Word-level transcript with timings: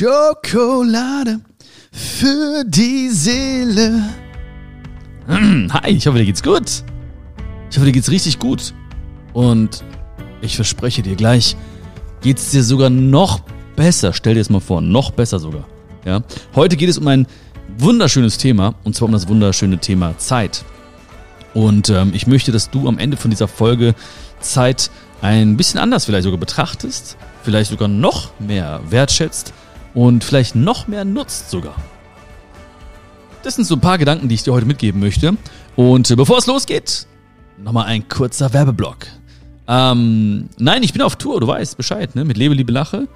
Schokolade 0.00 1.40
für 1.92 2.64
die 2.64 3.10
Seele. 3.10 4.02
Hi, 5.28 5.90
ich 5.90 6.06
hoffe, 6.06 6.16
dir 6.16 6.24
geht's 6.24 6.42
gut. 6.42 6.84
Ich 7.70 7.76
hoffe, 7.76 7.84
dir 7.84 7.92
geht's 7.92 8.10
richtig 8.10 8.38
gut. 8.38 8.72
Und 9.34 9.84
ich 10.40 10.56
verspreche 10.56 11.02
dir 11.02 11.16
gleich, 11.16 11.54
geht's 12.22 12.50
dir 12.50 12.62
sogar 12.62 12.88
noch 12.88 13.42
besser. 13.76 14.14
Stell 14.14 14.32
dir 14.32 14.40
es 14.40 14.48
mal 14.48 14.60
vor, 14.60 14.80
noch 14.80 15.10
besser 15.10 15.38
sogar. 15.38 15.66
Ja? 16.06 16.22
Heute 16.54 16.78
geht 16.78 16.88
es 16.88 16.96
um 16.96 17.06
ein 17.06 17.26
wunderschönes 17.76 18.38
Thema, 18.38 18.76
und 18.84 18.96
zwar 18.96 19.04
um 19.04 19.12
das 19.12 19.28
wunderschöne 19.28 19.76
Thema 19.80 20.16
Zeit. 20.16 20.64
Und 21.52 21.90
ähm, 21.90 22.12
ich 22.14 22.26
möchte, 22.26 22.52
dass 22.52 22.70
du 22.70 22.88
am 22.88 22.96
Ende 22.96 23.18
von 23.18 23.30
dieser 23.30 23.48
Folge 23.48 23.94
Zeit 24.40 24.90
ein 25.20 25.58
bisschen 25.58 25.78
anders 25.78 26.06
vielleicht 26.06 26.24
sogar 26.24 26.40
betrachtest, 26.40 27.18
vielleicht 27.42 27.70
sogar 27.70 27.88
noch 27.88 28.30
mehr 28.40 28.80
wertschätzt 28.88 29.52
und 29.94 30.24
vielleicht 30.24 30.54
noch 30.54 30.88
mehr 30.88 31.04
nutzt 31.04 31.50
sogar. 31.50 31.74
Das 33.42 33.54
sind 33.54 33.64
so 33.64 33.74
ein 33.74 33.80
paar 33.80 33.98
Gedanken, 33.98 34.28
die 34.28 34.34
ich 34.34 34.42
dir 34.42 34.52
heute 34.52 34.66
mitgeben 34.66 35.00
möchte. 35.00 35.36
Und 35.76 36.10
äh, 36.10 36.16
bevor 36.16 36.38
es 36.38 36.46
losgeht, 36.46 37.06
nochmal 37.58 37.86
ein 37.86 38.06
kurzer 38.08 38.52
Werbeblock. 38.52 39.06
Ähm, 39.66 40.48
nein, 40.58 40.82
ich 40.82 40.92
bin 40.92 41.00
auf 41.02 41.16
Tour, 41.16 41.40
du 41.40 41.46
weißt 41.46 41.76
Bescheid, 41.76 42.14
ne? 42.14 42.24
Mit 42.24 42.36
Lebe, 42.36 42.54
Liebe, 42.54 42.72
Lache. 42.72 43.08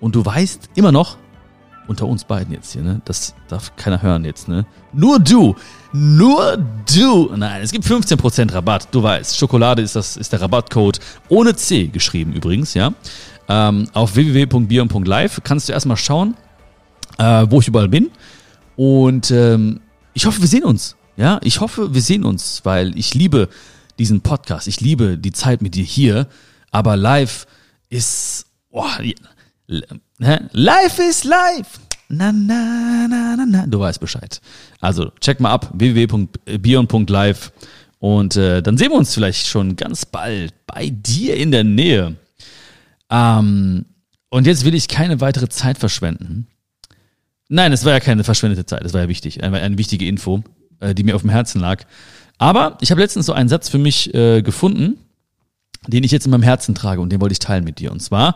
Und 0.00 0.14
du 0.14 0.24
weißt 0.24 0.70
immer 0.74 0.92
noch, 0.92 1.16
unter 1.86 2.06
uns 2.06 2.24
beiden 2.24 2.52
jetzt 2.52 2.72
hier, 2.72 2.82
ne? 2.82 3.00
Das 3.04 3.34
darf 3.48 3.76
keiner 3.76 4.02
hören 4.02 4.24
jetzt, 4.24 4.48
ne? 4.48 4.66
Nur 4.92 5.18
du, 5.20 5.54
nur 5.92 6.58
du. 6.92 7.30
Nein, 7.36 7.62
es 7.62 7.72
gibt 7.72 7.84
15% 7.84 8.52
Rabatt, 8.52 8.88
du 8.90 9.02
weißt. 9.02 9.36
Schokolade 9.38 9.82
ist 9.82 9.96
das, 9.96 10.16
ist 10.16 10.32
der 10.32 10.40
Rabattcode. 10.40 11.00
Ohne 11.28 11.54
C 11.54 11.86
geschrieben 11.86 12.32
übrigens, 12.32 12.74
ja. 12.74 12.92
Ähm, 13.52 13.86
auf 13.92 14.14
www.bion.live 14.16 15.40
kannst 15.44 15.68
du 15.68 15.74
erstmal 15.74 15.98
schauen, 15.98 16.34
äh, 17.18 17.46
wo 17.50 17.60
ich 17.60 17.68
überall 17.68 17.88
bin. 17.88 18.10
Und 18.76 19.30
ähm, 19.30 19.80
ich 20.14 20.24
hoffe, 20.24 20.40
wir 20.40 20.48
sehen 20.48 20.64
uns. 20.64 20.96
Ja, 21.18 21.38
ich 21.42 21.60
hoffe, 21.60 21.92
wir 21.92 22.00
sehen 22.00 22.24
uns, 22.24 22.62
weil 22.64 22.96
ich 22.96 23.12
liebe 23.12 23.50
diesen 23.98 24.22
Podcast. 24.22 24.68
Ich 24.68 24.80
liebe 24.80 25.18
die 25.18 25.32
Zeit 25.32 25.60
mit 25.60 25.74
dir 25.74 25.84
hier. 25.84 26.28
Aber 26.70 26.96
live 26.96 27.46
ist. 27.90 28.46
Oh, 28.70 28.86
live 29.68 30.98
ist 30.98 31.24
live. 31.24 31.78
Na, 32.08 32.32
na, 32.32 33.06
na, 33.06 33.36
na, 33.36 33.44
na. 33.46 33.66
Du 33.66 33.80
weißt 33.80 34.00
Bescheid. 34.00 34.40
Also 34.80 35.12
check 35.20 35.40
mal 35.40 35.50
ab 35.50 35.70
www.bion.live 35.74 37.52
und 37.98 38.36
äh, 38.36 38.62
dann 38.62 38.78
sehen 38.78 38.90
wir 38.90 38.98
uns 38.98 39.12
vielleicht 39.12 39.46
schon 39.46 39.76
ganz 39.76 40.06
bald 40.06 40.54
bei 40.66 40.88
dir 40.88 41.36
in 41.36 41.50
der 41.50 41.64
Nähe. 41.64 42.16
Ähm, 43.12 43.84
und 44.30 44.46
jetzt 44.46 44.64
will 44.64 44.74
ich 44.74 44.88
keine 44.88 45.20
weitere 45.20 45.48
Zeit 45.48 45.76
verschwenden. 45.76 46.46
Nein, 47.48 47.72
es 47.72 47.84
war 47.84 47.92
ja 47.92 48.00
keine 48.00 48.24
verschwendete 48.24 48.64
Zeit, 48.64 48.82
es 48.82 48.94
war 48.94 49.02
ja 49.02 49.08
wichtig, 49.08 49.44
eine, 49.44 49.60
eine 49.60 49.76
wichtige 49.76 50.06
Info, 50.06 50.42
äh, 50.80 50.94
die 50.94 51.04
mir 51.04 51.14
auf 51.14 51.20
dem 51.20 51.30
Herzen 51.30 51.60
lag. 51.60 51.84
Aber 52.38 52.78
ich 52.80 52.90
habe 52.90 53.02
letztens 53.02 53.26
so 53.26 53.34
einen 53.34 53.50
Satz 53.50 53.68
für 53.68 53.78
mich 53.78 54.14
äh, 54.14 54.40
gefunden, 54.40 54.96
den 55.86 56.02
ich 56.02 56.10
jetzt 56.10 56.24
in 56.24 56.30
meinem 56.30 56.42
Herzen 56.42 56.74
trage 56.74 57.02
und 57.02 57.10
den 57.10 57.20
wollte 57.20 57.34
ich 57.34 57.40
teilen 57.40 57.64
mit 57.64 57.78
dir. 57.78 57.92
Und 57.92 58.00
zwar, 58.00 58.34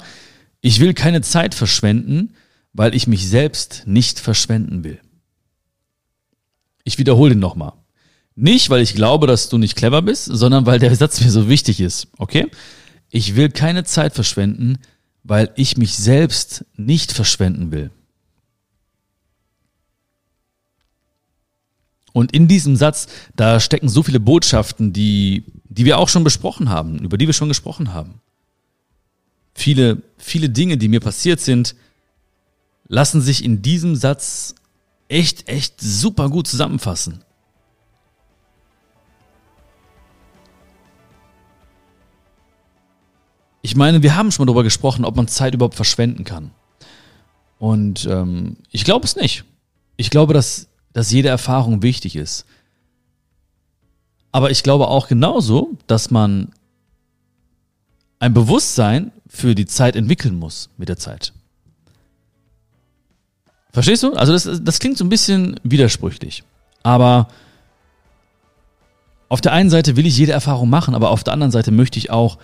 ich 0.61 0.81
will 0.81 0.93
keine 0.93 1.23
Zeit 1.23 1.55
verschwenden, 1.55 2.35
weil 2.75 2.95
ich 2.95 3.07
mich 3.07 3.27
selbst 3.27 3.85
nicht 3.87 4.21
verschwenden 4.21 4.85
will. 4.85 5.01
Ich 6.85 6.99
wiederhole 6.99 7.31
den 7.31 7.41
nochmal. 7.41 7.73
Nicht, 8.35 8.69
weil 8.69 8.83
ich 8.83 8.95
glaube, 8.95 9.27
dass 9.27 9.49
du 9.49 9.57
nicht 9.57 9.77
clever 9.77 10.03
bist, 10.03 10.27
sondern 10.27 10.67
weil 10.67 10.79
der 10.79 10.95
Satz 10.95 11.21
mir 11.25 11.31
so 11.31 11.49
wichtig 11.49 11.81
ist. 11.81 12.09
Okay? 12.19 12.51
Ich 13.11 13.37
will 13.37 13.51
keine 13.51 13.85
Zeit 13.85 14.15
verschwenden, 14.15 14.79
weil 15.23 15.51
ich 15.57 15.77
mich 15.77 15.97
selbst 15.97 16.65
nicht 16.77 17.13
verschwenden 17.13 17.73
will. 17.73 17.91
Und 22.13 22.33
in 22.33 22.49
diesem 22.49 22.77
Satz, 22.77 23.09
da 23.35 23.61
stecken 23.61 23.91
so 23.91 24.03
viele 24.03 24.21
Botschaften, 24.21 24.95
die, 24.95 25.45
die 25.65 25.85
wir 25.85 25.99
auch 25.99 26.09
schon 26.09 26.25
besprochen 26.25 26.71
haben, 26.71 26.99
über 27.01 27.19
die 27.19 27.27
wir 27.27 27.35
schon 27.35 27.49
gesprochen 27.49 27.93
haben. 27.93 28.23
Viele, 29.53 30.03
viele 30.17 30.49
Dinge, 30.49 30.79
die 30.79 30.89
mir 30.89 31.01
passiert 31.01 31.41
sind, 31.41 31.75
lassen 32.89 33.21
sich 33.21 33.45
in 33.45 33.61
diesem 33.61 33.97
Satz 33.97 34.55
echt, 35.09 35.49
echt 35.49 35.81
super 35.81 36.31
gut 36.31 36.47
zusammenfassen. 36.47 37.23
Ich 43.67 43.75
meine, 43.75 44.05
wir 44.05 44.15
haben 44.15 44.31
schon 44.31 44.45
mal 44.45 44.47
darüber 44.47 44.63
gesprochen, 44.63 45.05
ob 45.05 45.17
man 45.17 45.27
Zeit 45.27 45.55
überhaupt 45.55 45.75
verschwenden 45.75 46.23
kann. 46.23 46.53
Und 47.59 48.07
ähm, 48.09 48.59
ich 48.71 48.85
glaube 48.85 49.05
es 49.05 49.17
nicht. 49.17 49.45
Ich 49.97 50.11
glaube, 50.11 50.35
dass 50.35 50.69
dass 50.93 51.11
jede 51.11 51.29
Erfahrung 51.29 51.83
wichtig 51.83 52.15
ist. 52.15 52.47
Aber 54.31 54.53
ich 54.53 54.63
glaube 54.63 54.87
auch 54.87 55.09
genauso, 55.09 55.73
dass 55.89 56.13
man 56.13 56.53
ein 58.21 58.33
Bewusstsein 58.33 59.11
für 59.27 59.57
die 59.57 59.67
Zeit 59.67 59.97
entwickeln 59.97 60.37
muss 60.37 60.71
mit 60.79 60.89
der 60.89 60.97
Zeit. 60.97 61.33
Verstehst 63.73 64.05
du? 64.05 64.13
Also 64.15 64.33
das, 64.33 64.49
das 64.63 64.79
klingt 64.79 64.97
so 64.97 65.05
ein 65.05 65.09
bisschen 65.09 65.59
widersprüchlich. 65.65 66.45
Aber 66.85 67.29
auf 69.29 69.41
der 69.41 69.53
einen 69.55 69.71
Seite 69.71 69.97
will 69.97 70.07
ich 70.07 70.17
jede 70.17 70.33
Erfahrung 70.33 70.71
machen, 70.71 70.95
aber 70.95 71.11
auf 71.11 71.25
der 71.25 71.33
anderen 71.33 71.53
Seite 71.53 71.73
möchte 71.73 71.99
ich 71.99 72.11
auch 72.11 72.39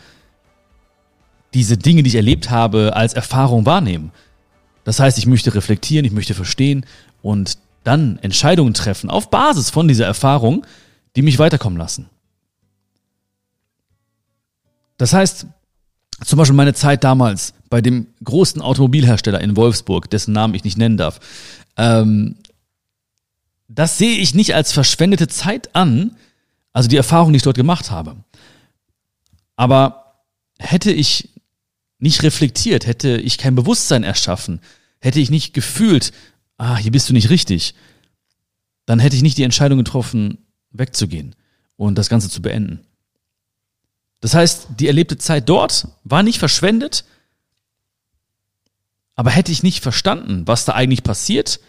diese 1.55 1.77
Dinge, 1.77 2.03
die 2.03 2.09
ich 2.09 2.15
erlebt 2.15 2.51
habe, 2.51 2.97
als 2.97 3.15
Erfahrung 3.15 3.67
wahrnehmen. 3.67 4.13
Das 4.85 4.99
heißt, 4.99 5.19
ich 5.19 5.27
möchte 5.27 5.55
reflektieren, 5.55 6.05
ich 6.05 6.13
möchte 6.13 6.35
verstehen 6.35 6.87
und 7.23 7.59
dann 7.85 8.19
Entscheidungen 8.19 8.75
treffen 8.75 9.11
auf 9.11 9.31
Basis 9.31 9.71
von 9.71 9.89
dieser 9.89 10.07
Erfahrung, 10.07 10.67
die 11.17 11.23
mich 11.23 11.39
weiterkommen 11.39 11.79
lassen. 11.79 12.09
Das 14.97 15.13
heißt, 15.13 15.47
zum 16.25 16.39
Beispiel 16.39 16.57
meine 16.57 16.75
Zeit 16.75 17.05
damals 17.05 17.55
bei 17.69 17.81
dem 17.81 18.07
großen 18.23 18.63
Automobilhersteller 18.63 19.41
in 19.41 19.57
Wolfsburg, 19.57 20.09
dessen 20.11 20.33
Namen 20.33 20.55
ich 20.55 20.65
nicht 20.65 20.79
nennen 20.79 20.97
darf, 20.97 21.21
ähm, 21.77 22.37
das 23.69 23.99
sehe 23.99 24.19
ich 24.19 24.35
nicht 24.35 24.55
als 24.55 24.73
verschwendete 24.73 25.29
Zeit 25.29 25.75
an, 25.75 26.17
also 26.73 26.89
die 26.89 26.97
Erfahrung, 26.97 27.33
die 27.33 27.39
ich 27.39 27.43
dort 27.43 27.57
gemacht 27.57 27.91
habe. 27.91 28.17
Aber 29.57 30.15
hätte 30.59 30.93
ich 30.93 31.31
nicht 32.03 32.25
reflektiert, 32.25 32.85
hätte 32.85 33.17
ich 33.19 33.39
kein 33.39 33.55
Bewusstsein 33.55 34.03
erschaffen, 34.03 34.61
hätte 35.01 35.21
ich 35.21 35.31
nicht 35.31 35.55
gefühlt, 35.55 36.13
ah, 36.59 36.77
hier 36.77 36.91
bist 36.91 37.09
du 37.09 37.13
nicht 37.13 37.31
richtig, 37.31 37.77
dann 38.87 38.99
hätte 38.99 39.15
ich 39.15 39.23
nicht 39.23 39.39
die 39.39 39.45
Entscheidung 39.45 39.79
getroffen, 39.79 40.39
wegzugehen 40.73 41.37
und 41.77 41.97
das 41.97 42.09
Ganze 42.09 42.29
zu 42.29 42.43
beenden. 42.43 42.81
Das 44.19 44.35
heißt, 44.35 44.67
die 44.81 44.89
erlebte 44.89 45.17
Zeit 45.17 45.49
dort 45.49 45.87
war 46.03 46.25
nicht 46.25 46.41
verschwendet, 46.41 47.05
aber 49.15 49.31
hätte 49.31 49.53
ich 49.53 49.63
nicht 49.63 49.81
verstanden, 49.81 50.49
was 50.49 50.65
da 50.65 50.73
eigentlich 50.73 51.05
passiert, 51.05 51.61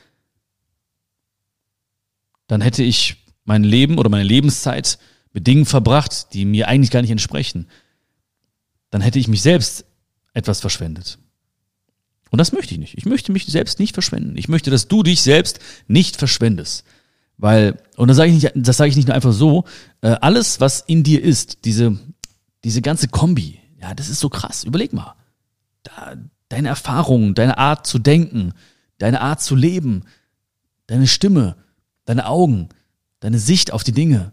dann 2.47 2.61
hätte 2.61 2.81
ich 2.81 3.17
mein 3.45 3.63
Leben 3.63 3.99
oder 3.99 4.09
meine 4.09 4.23
Lebenszeit 4.23 4.97
mit 5.31 5.45
Dingen 5.45 5.67
verbracht, 5.67 6.33
die 6.33 6.45
mir 6.45 6.67
eigentlich 6.67 6.91
gar 6.91 7.01
nicht 7.01 7.11
entsprechen. 7.11 7.67
Dann 8.89 9.01
hätte 9.01 9.19
ich 9.19 9.27
mich 9.27 9.43
selbst 9.43 9.85
etwas 10.33 10.59
verschwendet. 10.59 11.19
Und 12.31 12.39
das 12.39 12.51
möchte 12.51 12.73
ich 12.73 12.79
nicht. 12.79 12.97
Ich 12.97 13.05
möchte 13.05 13.31
mich 13.31 13.45
selbst 13.45 13.79
nicht 13.79 13.94
verschwenden. 13.94 14.38
Ich 14.38 14.49
möchte, 14.49 14.71
dass 14.71 14.88
du 14.88 15.03
dich 15.03 15.21
selbst 15.21 15.59
nicht 15.88 16.17
verschwendest. 16.17 16.83
Weil, 17.38 17.79
und 17.95 18.07
das 18.07 18.17
sage 18.17 18.31
ich 18.31 18.41
nicht, 18.41 18.53
das 18.55 18.77
sage 18.77 18.89
ich 18.89 18.95
nicht 18.95 19.07
nur 19.07 19.16
einfach 19.16 19.33
so, 19.33 19.66
äh, 20.01 20.16
alles, 20.22 20.59
was 20.59 20.81
in 20.81 21.03
dir 21.03 21.23
ist, 21.23 21.66
diese, 21.66 21.97
diese 22.63 22.81
ganze 22.81 23.07
Kombi, 23.07 23.59
ja, 23.79 23.93
das 23.93 24.09
ist 24.09 24.19
so 24.19 24.29
krass. 24.29 24.63
Überleg 24.63 24.93
mal. 24.93 25.16
Da, 25.83 26.16
deine 26.49 26.69
Erfahrungen, 26.69 27.35
deine 27.35 27.57
Art 27.57 27.85
zu 27.85 27.99
denken, 27.99 28.53
deine 28.97 29.22
Art 29.22 29.41
zu 29.41 29.55
leben, 29.55 30.03
deine 30.87 31.08
Stimme, 31.08 31.55
deine 32.05 32.28
Augen, 32.28 32.69
deine 33.19 33.40
Sicht 33.40 33.73
auf 33.73 33.84
die 33.84 33.91
Dinge, 33.91 34.31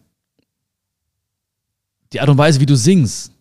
die 2.12 2.20
Art 2.20 2.28
und 2.28 2.38
Weise, 2.38 2.60
wie 2.60 2.66
du 2.66 2.76
singst, 2.76 3.32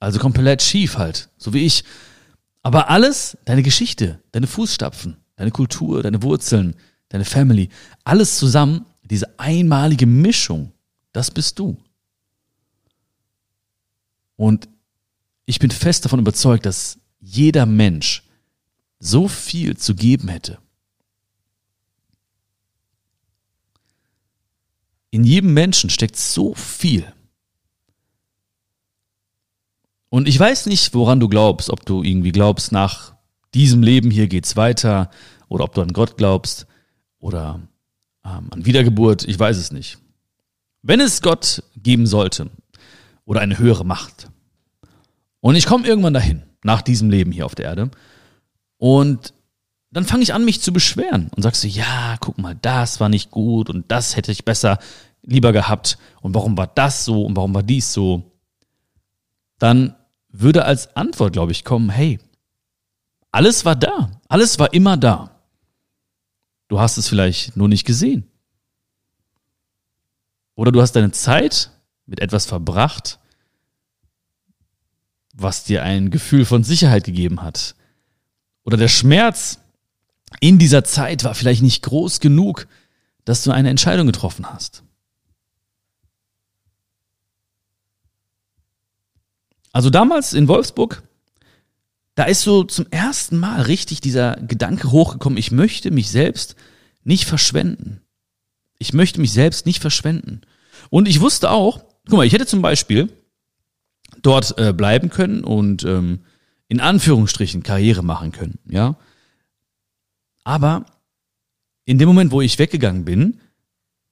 also 0.00 0.18
komplett 0.18 0.62
schief 0.62 0.98
halt, 0.98 1.28
so 1.36 1.52
wie 1.52 1.64
ich, 1.64 1.84
aber 2.62 2.90
alles, 2.90 3.38
deine 3.44 3.62
Geschichte, 3.62 4.20
deine 4.32 4.46
Fußstapfen, 4.46 5.16
deine 5.36 5.50
Kultur, 5.50 6.02
deine 6.02 6.22
Wurzeln, 6.22 6.74
deine 7.08 7.24
Family, 7.24 7.68
alles 8.04 8.38
zusammen, 8.38 8.86
diese 9.02 9.38
einmalige 9.38 10.06
Mischung, 10.06 10.72
das 11.12 11.30
bist 11.30 11.58
du. 11.58 11.76
Und 14.36 14.68
ich 15.46 15.58
bin 15.58 15.70
fest 15.70 16.04
davon 16.04 16.20
überzeugt, 16.20 16.64
dass 16.64 16.98
jeder 17.20 17.66
Mensch 17.66 18.22
so 18.98 19.28
viel 19.28 19.76
zu 19.76 19.94
geben 19.94 20.28
hätte. 20.28 20.58
In 25.10 25.24
jedem 25.24 25.52
Menschen 25.54 25.90
steckt 25.90 26.16
so 26.16 26.54
viel. 26.54 27.12
Und 30.10 30.28
ich 30.28 30.38
weiß 30.38 30.66
nicht, 30.66 30.92
woran 30.92 31.20
du 31.20 31.28
glaubst, 31.28 31.70
ob 31.70 31.86
du 31.86 32.02
irgendwie 32.02 32.32
glaubst, 32.32 32.72
nach 32.72 33.14
diesem 33.54 33.82
Leben 33.82 34.10
hier 34.10 34.26
geht's 34.26 34.56
weiter 34.56 35.10
oder 35.48 35.64
ob 35.64 35.74
du 35.74 35.82
an 35.82 35.92
Gott 35.92 36.16
glaubst 36.16 36.66
oder 37.20 37.60
ähm, 38.24 38.48
an 38.50 38.66
Wiedergeburt, 38.66 39.26
ich 39.26 39.38
weiß 39.38 39.56
es 39.56 39.72
nicht. 39.72 39.98
Wenn 40.82 41.00
es 41.00 41.22
Gott 41.22 41.62
geben 41.76 42.06
sollte 42.06 42.50
oder 43.24 43.40
eine 43.40 43.58
höhere 43.58 43.84
Macht. 43.84 44.30
Und 45.40 45.54
ich 45.54 45.66
komme 45.66 45.86
irgendwann 45.86 46.14
dahin, 46.14 46.42
nach 46.64 46.82
diesem 46.82 47.08
Leben 47.08 47.32
hier 47.32 47.46
auf 47.46 47.54
der 47.54 47.66
Erde. 47.66 47.90
Und 48.78 49.32
dann 49.92 50.04
fange 50.04 50.22
ich 50.22 50.34
an, 50.34 50.44
mich 50.44 50.60
zu 50.60 50.72
beschweren 50.72 51.30
und 51.36 51.42
sagst 51.42 51.62
du, 51.62 51.68
ja, 51.68 52.16
guck 52.20 52.38
mal, 52.38 52.56
das 52.60 52.98
war 53.00 53.08
nicht 53.08 53.30
gut 53.30 53.70
und 53.70 53.90
das 53.90 54.16
hätte 54.16 54.32
ich 54.32 54.44
besser 54.44 54.78
lieber 55.22 55.52
gehabt. 55.52 55.98
Und 56.20 56.34
warum 56.34 56.56
war 56.56 56.66
das 56.66 57.04
so 57.04 57.24
und 57.24 57.36
warum 57.36 57.54
war 57.54 57.62
dies 57.62 57.92
so, 57.92 58.32
dann 59.58 59.94
würde 60.32 60.64
als 60.64 60.96
Antwort, 60.96 61.32
glaube 61.32 61.52
ich, 61.52 61.64
kommen, 61.64 61.90
hey, 61.90 62.18
alles 63.30 63.64
war 63.64 63.76
da, 63.76 64.10
alles 64.28 64.58
war 64.58 64.72
immer 64.72 64.96
da. 64.96 65.40
Du 66.68 66.80
hast 66.80 66.98
es 66.98 67.08
vielleicht 67.08 67.56
nur 67.56 67.68
nicht 67.68 67.84
gesehen. 67.84 68.30
Oder 70.54 70.72
du 70.72 70.80
hast 70.80 70.92
deine 70.92 71.10
Zeit 71.10 71.70
mit 72.06 72.20
etwas 72.20 72.46
verbracht, 72.46 73.18
was 75.34 75.64
dir 75.64 75.82
ein 75.82 76.10
Gefühl 76.10 76.44
von 76.44 76.64
Sicherheit 76.64 77.04
gegeben 77.04 77.42
hat. 77.42 77.74
Oder 78.64 78.76
der 78.76 78.88
Schmerz 78.88 79.58
in 80.40 80.58
dieser 80.58 80.84
Zeit 80.84 81.24
war 81.24 81.34
vielleicht 81.34 81.62
nicht 81.62 81.82
groß 81.82 82.20
genug, 82.20 82.68
dass 83.24 83.42
du 83.42 83.50
eine 83.50 83.70
Entscheidung 83.70 84.06
getroffen 84.06 84.52
hast. 84.52 84.82
Also 89.72 89.90
damals 89.90 90.32
in 90.32 90.48
Wolfsburg, 90.48 91.02
da 92.14 92.24
ist 92.24 92.42
so 92.42 92.64
zum 92.64 92.86
ersten 92.90 93.38
Mal 93.38 93.62
richtig 93.62 94.00
dieser 94.00 94.36
Gedanke 94.36 94.90
hochgekommen, 94.90 95.38
ich 95.38 95.52
möchte 95.52 95.90
mich 95.90 96.10
selbst 96.10 96.56
nicht 97.04 97.24
verschwenden. 97.24 98.00
Ich 98.78 98.92
möchte 98.92 99.20
mich 99.20 99.32
selbst 99.32 99.66
nicht 99.66 99.80
verschwenden. 99.80 100.40
Und 100.88 101.08
ich 101.08 101.20
wusste 101.20 101.50
auch, 101.50 101.84
guck 102.06 102.16
mal, 102.16 102.26
ich 102.26 102.32
hätte 102.32 102.46
zum 102.46 102.62
Beispiel 102.62 103.12
dort 104.22 104.58
äh, 104.58 104.72
bleiben 104.72 105.10
können 105.10 105.44
und 105.44 105.84
ähm, 105.84 106.20
in 106.68 106.80
Anführungsstrichen 106.80 107.62
Karriere 107.62 108.02
machen 108.02 108.32
können, 108.32 108.58
ja. 108.68 108.96
Aber 110.44 110.86
in 111.84 111.98
dem 111.98 112.08
Moment, 112.08 112.32
wo 112.32 112.40
ich 112.40 112.58
weggegangen 112.58 113.04
bin, 113.04 113.40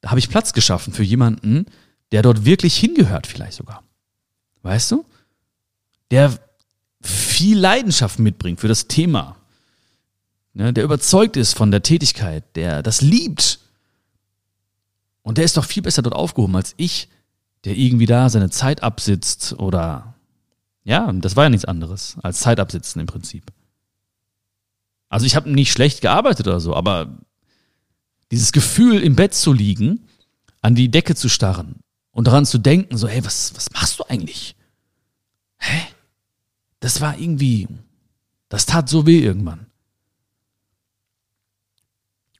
da 0.00 0.10
habe 0.10 0.18
ich 0.18 0.28
Platz 0.28 0.52
geschaffen 0.52 0.92
für 0.92 1.02
jemanden, 1.02 1.66
der 2.12 2.22
dort 2.22 2.44
wirklich 2.44 2.76
hingehört, 2.76 3.26
vielleicht 3.26 3.54
sogar. 3.54 3.82
Weißt 4.62 4.90
du? 4.90 5.04
Der 6.10 6.38
viel 7.00 7.58
Leidenschaft 7.58 8.18
mitbringt 8.18 8.60
für 8.60 8.68
das 8.68 8.88
Thema. 8.88 9.36
Ne, 10.54 10.72
der 10.72 10.84
überzeugt 10.84 11.36
ist 11.36 11.54
von 11.54 11.70
der 11.70 11.82
Tätigkeit, 11.82 12.44
der 12.56 12.82
das 12.82 13.00
liebt. 13.00 13.60
Und 15.22 15.38
der 15.38 15.44
ist 15.44 15.56
doch 15.56 15.64
viel 15.64 15.82
besser 15.82 16.02
dort 16.02 16.14
aufgehoben 16.14 16.56
als 16.56 16.74
ich, 16.78 17.08
der 17.64 17.76
irgendwie 17.76 18.06
da 18.06 18.28
seine 18.28 18.50
Zeit 18.50 18.82
absitzt 18.82 19.52
oder 19.58 20.14
ja, 20.84 21.12
das 21.12 21.36
war 21.36 21.44
ja 21.44 21.50
nichts 21.50 21.66
anderes 21.66 22.16
als 22.22 22.40
Zeit 22.40 22.60
absitzen 22.60 23.00
im 23.00 23.06
Prinzip. 23.06 23.52
Also 25.10 25.26
ich 25.26 25.36
habe 25.36 25.50
nicht 25.50 25.70
schlecht 25.70 26.00
gearbeitet 26.00 26.46
oder 26.46 26.60
so, 26.60 26.74
aber 26.74 27.18
dieses 28.30 28.52
Gefühl, 28.52 29.02
im 29.02 29.16
Bett 29.16 29.34
zu 29.34 29.52
liegen, 29.52 30.08
an 30.60 30.74
die 30.74 30.90
Decke 30.90 31.14
zu 31.14 31.28
starren 31.28 31.76
und 32.10 32.26
daran 32.26 32.46
zu 32.46 32.58
denken, 32.58 32.96
so, 32.96 33.06
hey, 33.06 33.24
was, 33.24 33.54
was 33.54 33.70
machst 33.72 33.98
du 33.98 34.04
eigentlich? 34.08 34.56
Hä? 35.58 35.82
Das 36.80 37.00
war 37.00 37.18
irgendwie, 37.18 37.68
das 38.48 38.66
tat 38.66 38.88
so 38.88 39.06
weh 39.06 39.20
irgendwann. 39.20 39.66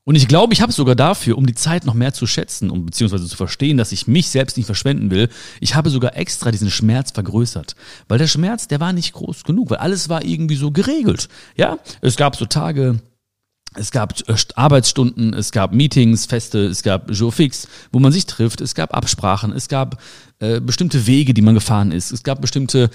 Und 0.09 0.15
ich 0.15 0.27
glaube, 0.27 0.55
ich 0.55 0.63
habe 0.63 0.73
sogar 0.73 0.95
dafür, 0.95 1.37
um 1.37 1.45
die 1.45 1.55
Zeit 1.55 1.85
noch 1.85 1.93
mehr 1.93 2.15
zu 2.15 2.27
schätzen, 2.27 2.71
um 2.71 2.87
beziehungsweise 2.87 3.27
zu 3.27 3.37
verstehen, 3.37 3.77
dass 3.77 3.93
ich 3.93 4.07
mich 4.07 4.31
selbst 4.31 4.57
nicht 4.57 4.65
verschwenden 4.65 5.11
will, 5.11 5.29
ich 5.61 5.75
habe 5.75 5.91
sogar 5.91 6.17
extra 6.17 6.51
diesen 6.51 6.71
Schmerz 6.71 7.11
vergrößert. 7.11 7.77
Weil 8.09 8.17
der 8.17 8.27
Schmerz, 8.27 8.69
der 8.69 8.81
war 8.81 8.95
nicht 8.95 9.13
groß 9.13 9.45
genug, 9.45 9.69
weil 9.69 9.77
alles 9.77 10.09
war 10.09 10.25
irgendwie 10.25 10.57
so 10.57 10.71
geregelt. 10.71 11.29
Ja, 11.57 11.79
es 12.01 12.17
gab 12.17 12.37
so 12.37 12.47
Tage, 12.47 13.01
es 13.75 13.91
gab 13.91 14.19
äh, 14.31 14.35
Arbeitsstunden, 14.55 15.35
es 15.35 15.53
gab 15.53 15.75
Meetings, 15.75 16.25
Feste, 16.25 16.65
es 16.67 16.83
gab 16.83 17.11
Jour 17.11 17.31
fix, 17.31 17.69
wo 17.93 17.99
man 17.99 18.11
sich 18.11 18.25
trifft, 18.25 18.63
es 18.63 18.75
gab 18.75 18.95
Absprachen, 18.95 19.53
es 19.53 19.69
gab 19.69 20.01
äh, 20.39 20.59
bestimmte 20.61 21.07
Wege, 21.07 21.35
die 21.35 21.43
man 21.43 21.55
gefahren 21.55 21.93
ist, 21.93 22.13
es 22.13 22.23
gab 22.23 22.41
bestimmte 22.41 22.89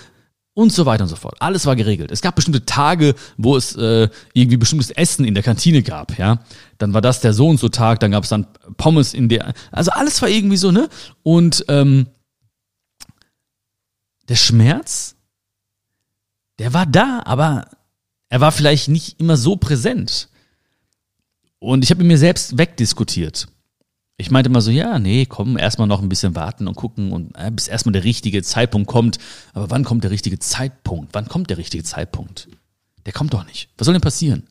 und 0.53 0.71
so 0.71 0.85
weiter 0.85 1.03
und 1.03 1.09
so 1.09 1.15
fort. 1.15 1.35
Alles 1.39 1.65
war 1.65 1.75
geregelt. 1.75 2.11
Es 2.11 2.21
gab 2.21 2.35
bestimmte 2.35 2.65
Tage, 2.65 3.15
wo 3.37 3.57
es 3.57 3.75
äh, 3.75 4.09
irgendwie 4.33 4.57
bestimmtes 4.57 4.91
Essen 4.91 5.25
in 5.25 5.33
der 5.33 5.43
Kantine 5.43 5.81
gab, 5.81 6.17
ja. 6.17 6.39
Dann 6.77 6.93
war 6.93 7.01
das 7.01 7.21
der 7.21 7.33
so 7.33 7.47
und 7.47 7.59
so 7.59 7.69
Tag, 7.69 7.99
dann 7.99 8.11
gab 8.11 8.23
es 8.23 8.29
dann 8.29 8.47
Pommes 8.77 9.13
in 9.13 9.29
der. 9.29 9.53
Also 9.71 9.91
alles 9.91 10.21
war 10.21 10.29
irgendwie 10.29 10.57
so, 10.57 10.71
ne? 10.71 10.89
Und 11.23 11.65
ähm, 11.69 12.07
der 14.29 14.35
Schmerz, 14.35 15.15
der 16.59 16.73
war 16.73 16.85
da, 16.85 17.23
aber 17.25 17.67
er 18.29 18.41
war 18.41 18.51
vielleicht 18.51 18.89
nicht 18.89 19.19
immer 19.19 19.37
so 19.37 19.55
präsent. 19.55 20.29
Und 21.59 21.83
ich 21.83 21.91
habe 21.91 22.03
mir 22.03 22.17
selbst 22.17 22.57
wegdiskutiert. 22.57 23.47
Ich 24.17 24.29
meinte 24.29 24.49
mal 24.49 24.61
so, 24.61 24.69
ja, 24.69 24.99
nee, 24.99 25.25
komm, 25.25 25.57
erstmal 25.57 25.87
noch 25.87 26.01
ein 26.01 26.09
bisschen 26.09 26.35
warten 26.35 26.67
und 26.67 26.75
gucken 26.75 27.11
und 27.11 27.35
äh, 27.35 27.49
bis 27.51 27.67
erstmal 27.67 27.93
der 27.93 28.03
richtige 28.03 28.43
Zeitpunkt 28.43 28.87
kommt. 28.87 29.17
Aber 29.53 29.69
wann 29.71 29.83
kommt 29.83 30.03
der 30.03 30.11
richtige 30.11 30.39
Zeitpunkt? 30.39 31.09
Wann 31.13 31.27
kommt 31.27 31.49
der 31.49 31.57
richtige 31.57 31.83
Zeitpunkt? 31.83 32.47
Der 33.05 33.13
kommt 33.13 33.33
doch 33.33 33.45
nicht. 33.45 33.69
Was 33.77 33.85
soll 33.85 33.93
denn 33.93 34.01
passieren? 34.01 34.43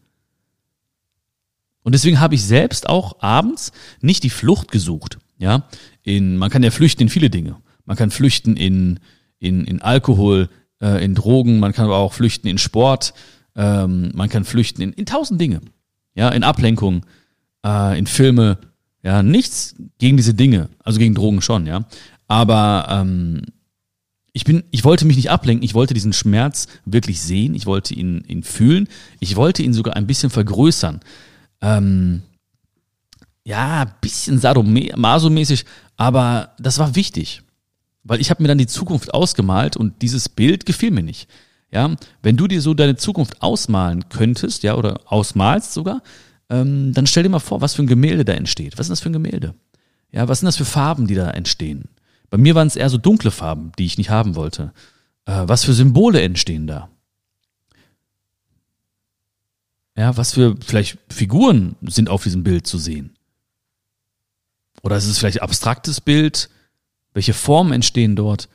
Und 1.85 1.93
deswegen 1.93 2.20
habe 2.20 2.35
ich 2.35 2.44
selbst 2.44 2.88
auch 2.88 3.20
abends 3.23 3.73
nicht 4.00 4.23
die 4.25 4.31
Flucht 4.31 4.70
gesucht. 4.70 5.19
Ja, 5.38 5.69
in, 6.03 6.37
man 6.37 6.50
kann 6.50 6.62
ja 6.62 6.70
flüchten 6.70 7.03
in 7.03 7.08
viele 7.08 7.31
Dinge. 7.31 7.56
Man 7.85 7.97
kann 7.97 8.11
flüchten 8.11 8.56
in, 8.56 9.00
in, 9.38 9.65
in 9.65 9.82
Alkohol, 9.82 10.49
äh, 10.81 11.05
in 11.05 11.15
Drogen, 11.15 11.58
man 11.58 11.73
kann 11.73 11.87
aber 11.87 11.97
auch 11.97 12.12
flüchten 12.12 12.47
in 12.49 12.58
Sport, 12.58 13.15
ähm, 13.56 14.12
man 14.15 14.29
kann 14.29 14.44
flüchten 14.44 14.82
in, 14.82 14.93
in 14.93 15.06
tausend 15.06 15.41
Dinge. 15.41 15.61
Ja, 16.15 16.29
in 16.29 16.44
Ablenkung, 16.44 17.05
äh, 17.65 17.99
in 17.99 18.06
Filme, 18.06 18.58
ja, 19.02 19.22
nichts 19.22 19.75
gegen 19.99 20.16
diese 20.16 20.34
Dinge, 20.34 20.69
also 20.82 20.99
gegen 20.99 21.14
Drogen 21.14 21.43
schon, 21.43 21.66
ja. 21.66 21.87
Aber 22.28 22.87
ähm, 22.88 23.43
ich 24.32 24.44
bin, 24.44 24.64
ich 24.70 24.84
wollte 24.84 25.04
mich 25.04 25.16
nicht 25.16 25.31
ablenken, 25.31 25.64
ich 25.64 25.75
wollte 25.75 25.94
diesen 25.94 26.12
Schmerz 26.12 26.66
wirklich 26.84 27.20
sehen, 27.20 27.54
ich 27.54 27.66
wollte 27.66 27.94
ihn, 27.94 28.25
ihn 28.26 28.43
fühlen, 28.43 28.88
ich 29.20 29.37
wollte 29.37 29.62
ihn 29.62 29.75
sogar 29.75 29.96
ein 29.96 30.06
bisschen 30.06 30.31
vergrößern. 30.31 31.00
Ähm, 31.60 32.22
ja, 33.44 33.84
bisschen 34.00 34.38
sadomaso-mäßig, 34.38 35.65
aber 35.96 36.55
das 36.58 36.79
war 36.79 36.94
wichtig. 36.94 37.43
Weil 38.05 38.20
ich 38.20 38.31
habe 38.31 38.43
mir 38.43 38.48
dann 38.48 38.58
die 38.58 38.67
Zukunft 38.67 39.12
ausgemalt 39.15 39.77
und 39.77 40.00
dieses 40.03 40.29
Bild 40.29 40.65
gefiel 40.65 40.91
mir 40.91 41.03
nicht. 41.03 41.29
Ja, 41.70 41.94
wenn 42.22 42.36
du 42.36 42.46
dir 42.46 42.60
so 42.60 42.74
deine 42.74 42.96
Zukunft 42.96 43.41
ausmalen 43.43 44.08
könntest, 44.08 44.62
ja, 44.62 44.74
oder 44.74 45.00
ausmalst 45.06 45.72
sogar, 45.72 46.03
ähm, 46.53 46.93
dann 46.93 47.06
stell 47.06 47.23
dir 47.23 47.31
mal 47.31 47.39
vor, 47.39 47.63
was 47.63 47.75
für 47.75 47.82
ein 47.82 47.87
Gemälde 47.87 48.27
da 48.27 48.35
entsteht. 48.35 48.75
Was 48.75 48.87
ist 48.87 48.91
das 48.91 49.01
für 49.01 49.09
ein 49.09 49.15
Gemälde? 49.15 49.55
Ja, 50.11 50.29
was 50.29 50.41
sind 50.41 50.47
das 50.47 50.59
für 50.59 50.67
Farben, 50.67 51.06
die 51.06 51.15
da 51.15 51.31
entstehen? 51.31 51.89
Bei 52.29 52.37
mir 52.37 52.55
waren 52.55 52.67
es 52.67 52.77
eher 52.77 52.91
so 52.91 52.99
dunkle 52.99 53.31
Farben, 53.31 53.73
die 53.79 53.87
ich 53.87 53.97
nicht 53.97 54.11
haben 54.11 54.35
wollte. 54.35 54.75
Äh, 55.25 55.44
was 55.47 55.65
für 55.65 55.73
Symbole 55.73 56.21
entstehen 56.21 56.67
da? 56.67 56.91
Ja, 59.97 60.17
was 60.19 60.35
für 60.35 60.56
vielleicht 60.65 60.99
Figuren 61.09 61.77
sind 61.82 62.11
auf 62.11 62.23
diesem 62.23 62.43
Bild 62.44 62.67
zu 62.67 62.77
sehen? 62.77 63.15
Oder 64.82 64.97
ist 64.97 65.06
es 65.06 65.19
vielleicht 65.19 65.41
ein 65.41 65.44
abstraktes 65.44 66.03
Bild? 66.03 66.51
Welche 67.15 67.32
Formen 67.32 67.73
entstehen 67.73 68.15
dort? 68.15 68.51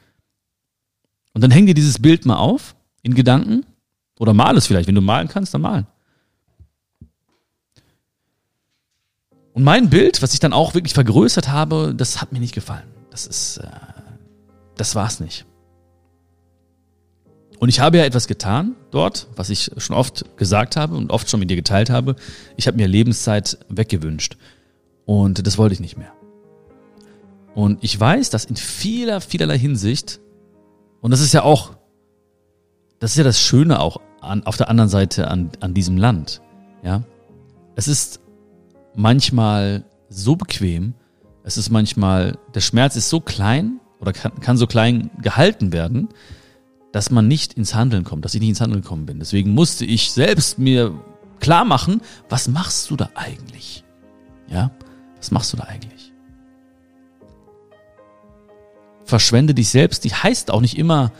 Und 1.33 1.41
dann 1.41 1.51
häng 1.51 1.65
dir 1.65 1.75
dieses 1.75 1.99
Bild 1.99 2.27
mal 2.27 2.37
auf 2.37 2.75
in 3.01 3.15
Gedanken 3.15 3.65
oder 4.19 4.33
mal 4.33 4.55
es 4.55 4.67
vielleicht. 4.67 4.87
Wenn 4.87 4.95
du 4.95 5.01
malen 5.01 5.27
kannst, 5.27 5.53
dann 5.53 5.61
malen. 5.61 5.87
Und 9.57 9.63
mein 9.63 9.89
Bild, 9.89 10.21
was 10.21 10.35
ich 10.35 10.39
dann 10.39 10.53
auch 10.53 10.75
wirklich 10.75 10.93
vergrößert 10.93 11.47
habe, 11.47 11.95
das 11.97 12.21
hat 12.21 12.31
mir 12.31 12.39
nicht 12.39 12.53
gefallen. 12.53 12.83
Das 13.09 13.25
ist, 13.25 13.57
äh, 13.57 13.67
das 14.75 14.93
war's 14.93 15.19
nicht. 15.19 15.47
Und 17.57 17.69
ich 17.69 17.79
habe 17.79 17.97
ja 17.97 18.05
etwas 18.05 18.27
getan 18.27 18.75
dort, 18.91 19.25
was 19.35 19.49
ich 19.49 19.71
schon 19.77 19.95
oft 19.95 20.37
gesagt 20.37 20.75
habe 20.75 20.95
und 20.95 21.09
oft 21.09 21.27
schon 21.27 21.39
mit 21.39 21.49
dir 21.49 21.55
geteilt 21.55 21.89
habe. 21.89 22.15
Ich 22.55 22.67
habe 22.67 22.77
mir 22.77 22.87
Lebenszeit 22.87 23.57
weggewünscht. 23.67 24.37
Und 25.07 25.47
das 25.47 25.57
wollte 25.57 25.73
ich 25.73 25.79
nicht 25.79 25.97
mehr. 25.97 26.11
Und 27.55 27.83
ich 27.83 27.99
weiß, 27.99 28.29
dass 28.29 28.45
in 28.45 28.57
vieler, 28.57 29.21
vielerlei 29.21 29.57
Hinsicht, 29.57 30.19
und 31.01 31.09
das 31.09 31.19
ist 31.19 31.33
ja 31.33 31.41
auch, 31.41 31.71
das 32.99 33.13
ist 33.13 33.17
ja 33.17 33.23
das 33.23 33.41
Schöne 33.41 33.79
auch 33.79 34.01
an, 34.21 34.45
auf 34.45 34.55
der 34.55 34.69
anderen 34.69 34.89
Seite 34.89 35.29
an, 35.31 35.49
an 35.61 35.73
diesem 35.73 35.97
Land, 35.97 36.43
ja. 36.83 37.01
Es 37.75 37.87
ist 37.87 38.19
manchmal 38.97 39.85
so 40.09 40.35
bequem, 40.35 40.93
es 41.43 41.57
ist 41.57 41.69
manchmal, 41.69 42.37
der 42.53 42.59
Schmerz 42.59 42.97
ist 42.97 43.09
so 43.09 43.21
klein 43.21 43.79
oder 44.01 44.11
kann, 44.11 44.37
kann 44.41 44.57
so 44.57 44.67
klein 44.67 45.09
gehalten 45.21 45.71
werden, 45.71 46.09
dass 46.91 47.09
man 47.09 47.27
nicht 47.27 47.53
ins 47.53 47.73
Handeln 47.73 48.03
kommt, 48.03 48.25
dass 48.25 48.33
ich 48.33 48.41
nicht 48.41 48.49
ins 48.49 48.61
Handeln 48.61 48.81
gekommen 48.81 49.05
bin. 49.05 49.19
Deswegen 49.19 49.53
musste 49.53 49.85
ich 49.85 50.11
selbst 50.11 50.59
mir 50.59 50.99
klar 51.39 51.63
machen, 51.63 52.01
was 52.27 52.47
machst 52.47 52.89
du 52.89 52.95
da 52.95 53.09
eigentlich? 53.15 53.83
Ja, 54.47 54.71
was 55.17 55.31
machst 55.31 55.53
du 55.53 55.57
da 55.57 55.65
eigentlich? 55.65 56.11
Verschwende 59.05 59.53
dich 59.53 59.69
selbst, 59.69 60.03
die 60.03 60.13
heißt 60.13 60.51
auch 60.51 60.59
nicht 60.59 60.77
immer 60.77 61.11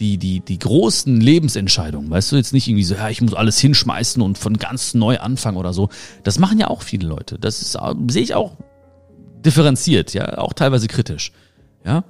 die, 0.00 0.18
die, 0.18 0.40
die 0.40 0.58
großen 0.58 1.20
Lebensentscheidungen. 1.20 2.10
Weißt 2.10 2.32
du, 2.32 2.36
jetzt 2.36 2.52
nicht 2.52 2.68
irgendwie 2.68 2.84
so, 2.84 2.94
ja, 2.94 3.08
ich 3.08 3.20
muss 3.20 3.34
alles 3.34 3.58
hinschmeißen 3.58 4.22
und 4.22 4.38
von 4.38 4.56
ganz 4.56 4.94
neu 4.94 5.18
anfangen 5.18 5.56
oder 5.56 5.72
so. 5.72 5.88
Das 6.22 6.38
machen 6.38 6.58
ja 6.58 6.68
auch 6.68 6.82
viele 6.82 7.08
Leute. 7.08 7.38
Das 7.38 7.60
ist, 7.60 7.76
sehe 8.08 8.22
ich 8.22 8.34
auch 8.34 8.56
differenziert, 9.44 10.14
ja, 10.14 10.38
auch 10.38 10.52
teilweise 10.52 10.86
kritisch. 10.86 11.32
Ja, 11.84 12.04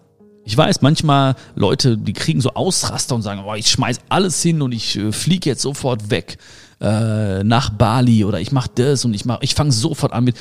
ich 0.45 0.57
weiß, 0.57 0.81
manchmal 0.81 1.35
Leute, 1.57 1.99
die 1.99 2.15
kriegen 2.15 2.41
so 2.41 2.55
Ausraster 2.55 3.15
und 3.15 3.23
sagen, 3.23 3.43
oh, 3.47 3.55
ich 3.55 3.69
schmeiß 3.71 4.01
alles 4.09 4.43
hin 4.43 4.63
und 4.63 4.73
ich 4.73 4.97
äh, 4.97 5.13
fliege 5.13 5.51
jetzt 5.51 5.61
sofort 5.61 6.11
weg 6.11 6.39
äh, 6.81 7.45
nach 7.45 7.71
Bali 7.71 8.25
oder 8.25 8.41
ich 8.41 8.51
mache 8.51 8.71
das 8.75 9.05
und 9.05 9.13
ich 9.13 9.25
mach, 9.25 9.43
ich 9.43 9.55
fange 9.55 9.73
sofort 9.73 10.13
an 10.13 10.25
mit. 10.25 10.37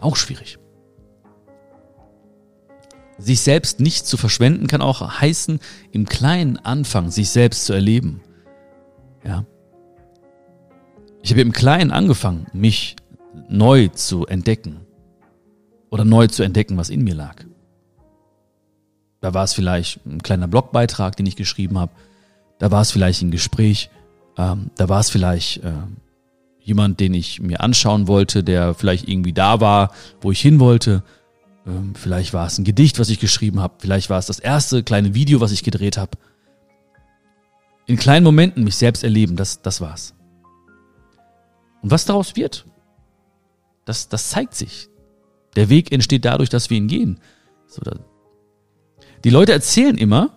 Auch 0.00 0.16
schwierig. 0.16 0.58
Sich 3.18 3.40
selbst 3.40 3.80
nicht 3.80 4.06
zu 4.06 4.16
verschwenden 4.16 4.66
kann 4.66 4.82
auch 4.82 5.20
heißen, 5.20 5.60
im 5.90 6.06
Kleinen 6.06 6.58
anfangen, 6.58 7.10
sich 7.10 7.30
selbst 7.30 7.64
zu 7.64 7.72
erleben. 7.72 8.20
Ja. 9.24 9.44
Ich 11.22 11.30
habe 11.30 11.40
im 11.40 11.52
Kleinen 11.52 11.90
angefangen, 11.90 12.46
mich 12.52 12.96
neu 13.48 13.88
zu 13.88 14.26
entdecken. 14.26 14.80
Oder 15.90 16.04
neu 16.04 16.26
zu 16.26 16.42
entdecken, 16.42 16.76
was 16.76 16.90
in 16.90 17.04
mir 17.04 17.14
lag. 17.14 17.44
Da 19.20 19.34
war 19.34 19.44
es 19.44 19.54
vielleicht 19.54 20.04
ein 20.04 20.22
kleiner 20.22 20.46
Blogbeitrag, 20.46 21.16
den 21.16 21.26
ich 21.26 21.36
geschrieben 21.36 21.78
habe. 21.78 21.92
Da 22.58 22.70
war 22.70 22.82
es 22.82 22.90
vielleicht 22.90 23.22
ein 23.22 23.30
Gespräch. 23.30 23.90
Ähm, 24.36 24.70
da 24.76 24.88
war 24.88 25.00
es 25.00 25.10
vielleicht 25.10 25.64
äh, 25.64 25.72
jemand, 26.60 27.00
den 27.00 27.14
ich 27.14 27.40
mir 27.40 27.60
anschauen 27.60 28.08
wollte, 28.08 28.44
der 28.44 28.74
vielleicht 28.74 29.08
irgendwie 29.08 29.32
da 29.32 29.60
war, 29.60 29.92
wo 30.20 30.30
ich 30.32 30.40
hin 30.40 30.60
wollte. 30.60 31.02
Ähm, 31.66 31.94
vielleicht 31.94 32.32
war 32.32 32.46
es 32.46 32.58
ein 32.58 32.64
Gedicht, 32.64 32.98
was 32.98 33.08
ich 33.08 33.18
geschrieben 33.18 33.60
habe. 33.60 33.74
Vielleicht 33.78 34.08
war 34.08 34.18
es 34.18 34.26
das 34.26 34.38
erste 34.38 34.82
kleine 34.82 35.14
Video, 35.14 35.40
was 35.40 35.52
ich 35.52 35.64
gedreht 35.64 35.98
habe. 35.98 36.12
In 37.86 37.96
kleinen 37.96 38.24
Momenten 38.24 38.64
mich 38.64 38.76
selbst 38.76 39.04
erleben, 39.04 39.36
das, 39.36 39.62
das 39.62 39.80
war's. 39.80 40.14
Und 41.82 41.90
was 41.90 42.04
daraus 42.04 42.36
wird, 42.36 42.66
das, 43.84 44.08
das 44.08 44.30
zeigt 44.30 44.54
sich. 44.54 44.88
Der 45.54 45.68
Weg 45.68 45.92
entsteht 45.92 46.24
dadurch, 46.24 46.48
dass 46.48 46.70
wir 46.70 46.76
ihn 46.76 46.88
gehen. 46.88 47.20
So, 47.66 47.80
da, 47.82 47.92
die 49.24 49.30
Leute 49.30 49.52
erzählen 49.52 49.96
immer 49.96 50.36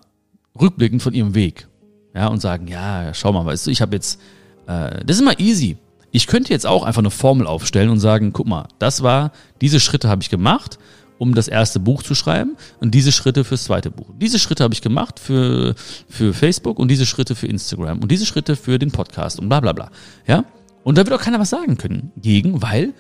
rückblickend 0.60 1.02
von 1.02 1.14
ihrem 1.14 1.36
Weg. 1.36 1.68
Ja, 2.14 2.28
und 2.28 2.42
sagen, 2.42 2.68
ja, 2.68 3.14
schau 3.14 3.32
mal, 3.32 3.46
weißt 3.46 3.68
du, 3.68 3.72
ich 3.72 3.82
habe 3.82 3.96
jetzt, 3.96 4.20
äh, 4.68 5.04
das 5.06 5.18
ist 5.18 5.22
immer 5.22 5.40
easy. 5.40 5.78
Ich 6.12 6.26
könnte 6.26 6.52
jetzt 6.52 6.66
auch 6.66 6.84
einfach 6.84 7.02
eine 7.02 7.12
Formel 7.12 7.46
aufstellen 7.46 7.90
und 7.90 8.00
sagen, 8.00 8.34
guck 8.34 8.48
mal, 8.48 8.68
das 8.80 9.04
war, 9.04 9.32
diese 9.62 9.80
Schritte 9.80 10.10
habe 10.10 10.24
ich 10.24 10.30
gemacht, 10.30 10.80
um 11.20 11.36
das 11.36 11.48
erste 11.50 11.80
Buch 11.80 12.02
zu 12.02 12.16
schreiben 12.16 12.56
und 12.80 12.96
diese 12.96 13.12
Schritte 13.12 13.44
fürs 13.44 13.66
zweite 13.66 13.92
Buch. 13.92 14.08
Diese 14.20 14.40
Schritte 14.40 14.64
habe 14.64 14.74
ich 14.74 14.82
gemacht 14.82 15.20
für, 15.20 15.76
für 16.08 16.34
Facebook 16.34 16.80
und 16.80 16.88
diese 16.90 17.06
Schritte 17.06 17.36
für 17.36 17.46
Instagram 17.46 18.00
und 18.00 18.10
diese 18.10 18.26
Schritte 18.26 18.56
für 18.56 18.80
den 18.80 18.90
Podcast 18.92 19.38
und 19.38 19.50
bla 19.50 19.60
bla 19.60 19.74
bla. 19.74 19.92
Ja? 20.26 20.46
Und 20.84 20.98
da 20.98 21.06
wird 21.06 21.14
auch 21.14 21.24
keiner 21.24 21.40
was 21.40 21.50
sagen 21.50 21.78
können 21.78 22.14
gegen, 22.16 22.62
weil 22.62 22.94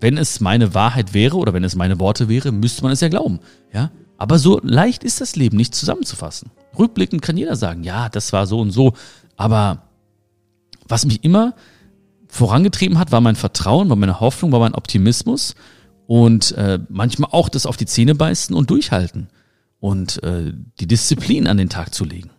wenn 0.00 0.18
es 0.18 0.40
meine 0.40 0.74
Wahrheit 0.74 1.14
wäre 1.14 1.38
oder 1.38 1.54
wenn 1.54 1.64
es 1.64 1.74
meine 1.74 1.98
Worte 1.98 2.28
wäre, 2.28 2.52
müsste 2.52 2.82
man 2.82 2.92
es 2.92 3.00
ja 3.00 3.08
glauben. 3.08 3.40
Ja? 3.72 3.90
Aber 4.18 4.38
so 4.38 4.60
leicht 4.62 5.02
ist 5.02 5.22
das 5.22 5.34
Leben 5.34 5.56
nicht 5.56 5.74
zusammenzufassen. 5.74 6.50
Rückblickend 6.78 7.22
kann 7.22 7.38
jeder 7.38 7.56
sagen, 7.56 7.84
ja, 7.84 8.10
das 8.10 8.34
war 8.34 8.46
so 8.46 8.60
und 8.60 8.70
so. 8.70 8.92
Aber 9.38 9.84
was 10.86 11.06
mich 11.06 11.24
immer 11.24 11.54
vorangetrieben 12.28 12.98
hat, 12.98 13.12
war 13.12 13.22
mein 13.22 13.34
Vertrauen, 13.34 13.88
war 13.88 13.96
meine 13.96 14.20
Hoffnung, 14.20 14.52
war 14.52 14.60
mein 14.60 14.74
Optimismus 14.74 15.54
und 16.10 16.50
äh, 16.56 16.80
manchmal 16.88 17.30
auch 17.30 17.48
das 17.48 17.66
auf 17.66 17.76
die 17.76 17.86
Zähne 17.86 18.16
beißen 18.16 18.52
und 18.52 18.68
durchhalten 18.68 19.28
und 19.78 20.20
äh, 20.24 20.52
die 20.80 20.88
Disziplin 20.88 21.46
an 21.46 21.56
den 21.56 21.68
Tag 21.68 21.94
zu 21.94 22.04
legen. 22.04 22.30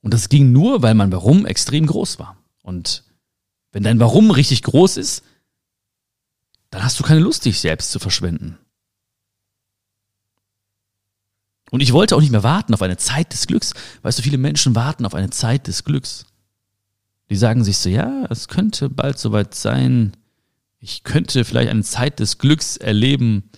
Und 0.00 0.14
das 0.14 0.28
ging 0.28 0.52
nur, 0.52 0.80
weil 0.82 0.94
mein 0.94 1.10
Warum 1.10 1.46
extrem 1.46 1.86
groß 1.86 2.20
war. 2.20 2.36
Und 2.62 3.02
wenn 3.72 3.82
dein 3.82 3.98
Warum 3.98 4.30
richtig 4.30 4.62
groß 4.62 4.96
ist, 4.96 5.24
dann 6.70 6.84
hast 6.84 7.00
du 7.00 7.02
keine 7.02 7.18
Lust, 7.18 7.44
dich 7.44 7.58
selbst 7.58 7.90
zu 7.90 7.98
verschwenden. 7.98 8.56
Und 11.72 11.80
ich 11.80 11.92
wollte 11.92 12.14
auch 12.14 12.20
nicht 12.20 12.30
mehr 12.30 12.44
warten 12.44 12.74
auf 12.74 12.82
eine 12.82 12.96
Zeit 12.96 13.32
des 13.32 13.48
Glücks. 13.48 13.74
Weißt 14.02 14.20
du, 14.20 14.22
viele 14.22 14.38
Menschen 14.38 14.76
warten 14.76 15.04
auf 15.04 15.16
eine 15.16 15.30
Zeit 15.30 15.66
des 15.66 15.82
Glücks. 15.82 16.26
Die 17.28 17.34
sagen 17.36 17.64
sich 17.64 17.78
so, 17.78 17.88
ja, 17.88 18.24
es 18.30 18.46
könnte 18.46 18.88
bald 18.88 19.18
soweit 19.18 19.56
sein. 19.56 20.16
Ich 20.80 21.04
könnte 21.04 21.44
vielleicht 21.44 21.70
eine 21.70 21.82
Zeit 21.82 22.20
des 22.20 22.38
Glücks 22.38 22.76
erleben. 22.78 23.50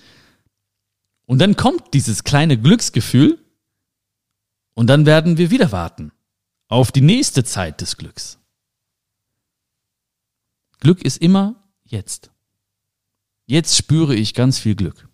Und 1.25 1.38
dann 1.38 1.57
kommt 1.57 1.95
dieses 1.95 2.25
kleine 2.25 2.59
Glücksgefühl 2.59 3.38
und 4.75 4.88
dann 4.88 5.07
werden 5.07 5.38
wir 5.38 5.50
wieder 5.50 5.73
warten 5.73 6.12
auf 6.69 6.91
die 6.91 7.00
nächste 7.00 7.45
Zeit 7.45 7.81
des 7.81 7.97
Glücks. 7.97 8.38
Glück 10.81 11.02
ist 11.05 11.19
immer 11.19 11.62
jetzt. 11.85 12.31
Jetzt 13.47 13.76
spüre 13.76 14.17
ich 14.17 14.35
ganz 14.35 14.59
viel 14.59 14.75
Glück. 14.75 15.09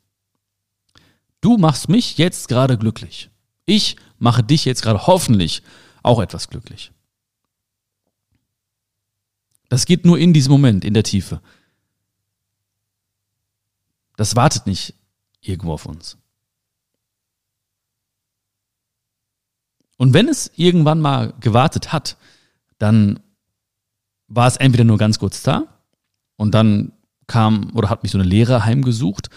Du 1.41 1.59
machst 1.59 1.89
mich 1.89 2.17
jetzt 2.17 2.49
gerade 2.49 2.79
glücklich. 2.79 3.31
Ich 3.67 3.97
mache 4.19 4.43
dich 4.43 4.65
jetzt 4.65 4.83
gerade 4.83 5.07
hoffentlich 5.07 5.63
auch 6.03 6.21
etwas 6.21 6.49
glücklich. 6.49 6.91
Das 9.69 9.85
geht 9.85 10.07
nur 10.07 10.19
in 10.19 10.33
diesem 10.33 10.53
Moment, 10.53 10.85
in 10.85 10.95
der 10.95 11.03
Tiefe. 11.03 11.43
Das 14.19 14.35
wartet 14.35 14.67
nicht 14.67 14.95
irgendwo 15.41 15.73
auf 15.73 15.87
uns. 15.87 16.19
Und 19.97 20.13
wenn 20.13 20.29
es 20.29 20.51
irgendwann 20.57 21.01
mal 21.01 21.35
gewartet 21.39 21.93
hat, 21.93 22.17
dann 22.79 23.21
war 24.27 24.49
es 24.49 24.57
entweder 24.57 24.83
nur 24.83 24.99
ganz 24.99 25.21
kurz 25.21 25.45
da 25.45 25.85
und 26.35 26.53
dann 26.53 26.93
kam 27.29 27.71
oder 27.77 27.91
hat 27.91 28.03
mich 28.03 28.11
so 28.11 28.19
eine 28.19 28.27
Lehre 28.27 28.65
heimgesucht 28.65 29.31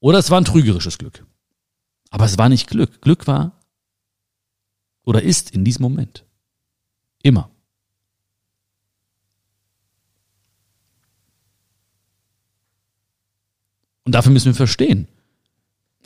oder 0.00 0.18
es 0.18 0.30
war 0.30 0.40
ein 0.40 0.46
trügerisches 0.46 0.96
Glück. 0.96 1.26
Aber 2.08 2.24
es 2.24 2.38
war 2.38 2.48
nicht 2.48 2.66
Glück. 2.66 3.02
Glück 3.02 3.26
war 3.26 3.60
oder 5.02 5.22
ist 5.22 5.50
in 5.50 5.66
diesem 5.66 5.82
Moment. 5.82 6.24
Immer. 7.22 7.50
Und 14.08 14.12
dafür 14.12 14.32
müssen 14.32 14.46
wir 14.46 14.54
verstehen. 14.54 15.06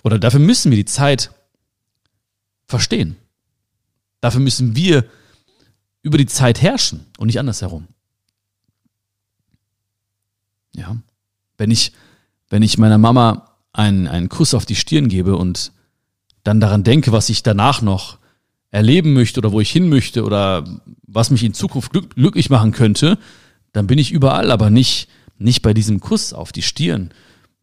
Oder 0.03 0.19
dafür 0.19 0.41
müssen 0.41 0.73
wir 0.73 0.77
die 0.77 0.87
Zeit 0.87 1.31
verstehen. 2.67 3.15
Dafür 4.21 4.41
müssen 4.41 4.75
wir 4.75 5.05
über 6.03 6.19
die 6.19 6.27
Zeit 6.27 6.61
herrschen 6.61 7.07
und 7.17 7.29
nicht 7.29 7.39
andersherum. 7.39 7.87
Ja. 10.75 10.97
Wenn 11.57 11.71
ich, 11.71 11.93
wenn 12.49 12.63
ich 12.63 12.77
meiner 12.77 12.99
Mama 12.99 13.55
einen, 13.73 14.09
einen 14.09 14.29
Kuss 14.29 14.53
auf 14.53 14.67
die 14.67 14.75
Stirn 14.75 15.09
gebe 15.09 15.37
und 15.37 15.71
dann 16.43 16.59
daran 16.59 16.83
denke, 16.83 17.13
was 17.13 17.29
ich 17.29 17.45
danach 17.45 17.83
noch 17.83 18.19
erleben 18.73 19.13
möchte 19.13 19.39
oder 19.39 19.53
wo 19.53 19.61
ich 19.61 19.71
hin 19.71 19.89
möchte 19.89 20.25
oder 20.25 20.65
was 21.07 21.31
mich 21.31 21.45
in 21.45 21.55
Zukunft 21.55 21.93
glück, 21.93 22.17
glücklich 22.17 22.51
machen 22.51 22.73
könnte, 22.73 23.17
dann 23.73 23.87
bin 23.87 23.99
ich 23.99 24.11
überall, 24.11 24.51
aber 24.51 24.71
nicht, 24.71 25.09
nicht 25.39 25.63
bei 25.63 25.73
diesem 25.73 26.01
Kuss 26.01 26.33
auf 26.33 26.51
die 26.51 26.63
Stirn. 26.63 27.13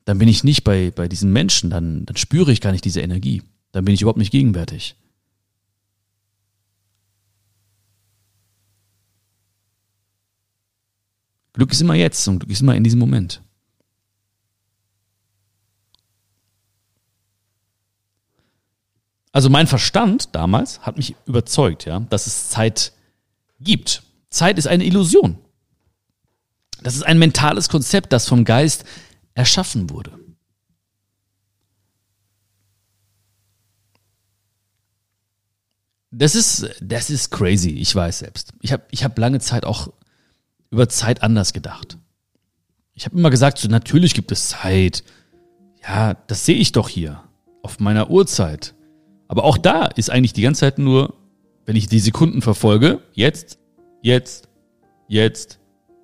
Dann 0.09 0.17
bin 0.17 0.27
ich 0.27 0.43
nicht 0.43 0.63
bei, 0.63 0.89
bei 0.89 1.07
diesen 1.07 1.31
Menschen, 1.31 1.69
dann, 1.69 2.03
dann 2.07 2.17
spüre 2.17 2.51
ich 2.51 2.61
gar 2.61 2.71
nicht 2.71 2.83
diese 2.83 2.99
Energie. 2.99 3.43
Dann 3.71 3.85
bin 3.85 3.93
ich 3.93 4.01
überhaupt 4.01 4.17
nicht 4.17 4.31
gegenwärtig. 4.31 4.95
Glück 11.53 11.71
ist 11.71 11.81
immer 11.81 11.93
jetzt 11.93 12.27
und 12.27 12.39
Glück 12.39 12.49
ist 12.49 12.61
immer 12.61 12.73
in 12.73 12.83
diesem 12.83 12.99
Moment. 12.99 13.43
Also 19.31 19.51
mein 19.51 19.67
Verstand 19.67 20.33
damals 20.33 20.79
hat 20.79 20.97
mich 20.97 21.15
überzeugt, 21.27 21.85
ja, 21.85 21.99
dass 21.99 22.25
es 22.25 22.49
Zeit 22.49 22.93
gibt. 23.59 24.01
Zeit 24.31 24.57
ist 24.57 24.65
eine 24.65 24.85
Illusion. 24.85 25.37
Das 26.81 26.95
ist 26.95 27.03
ein 27.03 27.19
mentales 27.19 27.69
Konzept, 27.69 28.11
das 28.11 28.27
vom 28.27 28.43
Geist 28.43 28.85
erschaffen 29.39 29.89
wurde. 29.89 30.11
Das 36.11 36.35
ist, 36.35 36.69
das 36.81 37.09
ist 37.09 37.31
crazy, 37.31 37.69
ich 37.69 37.95
weiß 37.95 38.19
selbst. 38.19 38.51
Ich 38.59 38.73
habe 38.73 38.83
ich 38.91 39.05
hab 39.05 39.17
lange 39.17 39.39
Zeit 39.39 39.63
auch 39.63 39.93
über 40.71 40.89
Zeit 40.89 41.23
anders 41.23 41.53
gedacht. 41.53 41.97
Ich 42.93 43.05
habe 43.05 43.17
immer 43.17 43.29
gesagt, 43.29 43.59
so, 43.59 43.69
natürlich 43.69 44.13
gibt 44.13 44.33
es 44.33 44.49
Zeit. 44.49 45.05
Ja, 45.81 46.15
das 46.15 46.45
sehe 46.45 46.57
ich 46.57 46.73
doch 46.73 46.89
hier 46.89 47.23
auf 47.63 47.79
meiner 47.79 48.09
Uhrzeit 48.09 48.75
Aber 49.29 49.45
auch 49.45 49.57
da 49.57 49.85
ist 49.85 50.09
eigentlich 50.09 50.33
die 50.33 50.41
ganze 50.41 50.61
Zeit 50.61 50.79
nur, 50.79 51.13
wenn 51.65 51.77
ich 51.77 51.87
die 51.87 51.99
Sekunden 51.99 52.41
verfolge, 52.41 53.01
jetzt, 53.13 53.57
jetzt, 54.01 54.49
jetzt, 55.07 55.59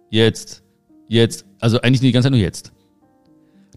jetzt, 0.10 0.64
jetzt, 1.10 1.46
also 1.60 1.82
eigentlich 1.82 2.00
die 2.00 2.14
ganze 2.14 2.28
Zeit 2.28 2.32
nur 2.32 2.40
jetzt. 2.40 2.72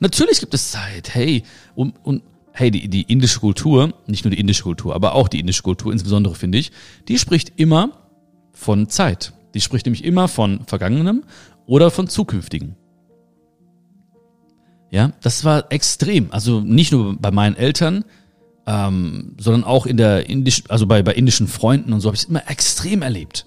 Natürlich 0.00 0.40
gibt 0.40 0.54
es 0.54 0.70
Zeit, 0.70 1.14
hey, 1.14 1.42
und, 1.74 1.94
und 2.04 2.22
hey, 2.52 2.70
die, 2.70 2.88
die 2.88 3.02
indische 3.02 3.40
Kultur, 3.40 3.94
nicht 4.06 4.24
nur 4.24 4.30
die 4.30 4.40
indische 4.40 4.62
Kultur, 4.62 4.94
aber 4.94 5.14
auch 5.14 5.28
die 5.28 5.40
indische 5.40 5.62
Kultur 5.62 5.92
insbesondere, 5.92 6.34
finde 6.34 6.58
ich, 6.58 6.72
die 7.08 7.18
spricht 7.18 7.52
immer 7.56 7.90
von 8.52 8.88
Zeit. 8.88 9.32
Die 9.54 9.60
spricht 9.60 9.86
nämlich 9.86 10.04
immer 10.04 10.28
von 10.28 10.64
Vergangenem 10.66 11.24
oder 11.66 11.90
von 11.90 12.08
Zukünftigen. 12.08 12.76
Ja, 14.90 15.12
das 15.20 15.44
war 15.44 15.70
extrem. 15.70 16.32
Also 16.32 16.60
nicht 16.60 16.92
nur 16.92 17.16
bei 17.18 17.30
meinen 17.30 17.56
Eltern, 17.56 18.04
ähm, 18.66 19.34
sondern 19.38 19.64
auch 19.64 19.86
in 19.86 19.96
der 19.96 20.28
indisch, 20.28 20.64
also 20.68 20.86
bei, 20.86 21.02
bei 21.02 21.14
indischen 21.14 21.46
Freunden 21.46 21.92
und 21.92 22.00
so 22.00 22.08
habe 22.08 22.16
ich 22.16 22.22
es 22.22 22.28
immer 22.28 22.48
extrem 22.50 23.02
erlebt. 23.02 23.46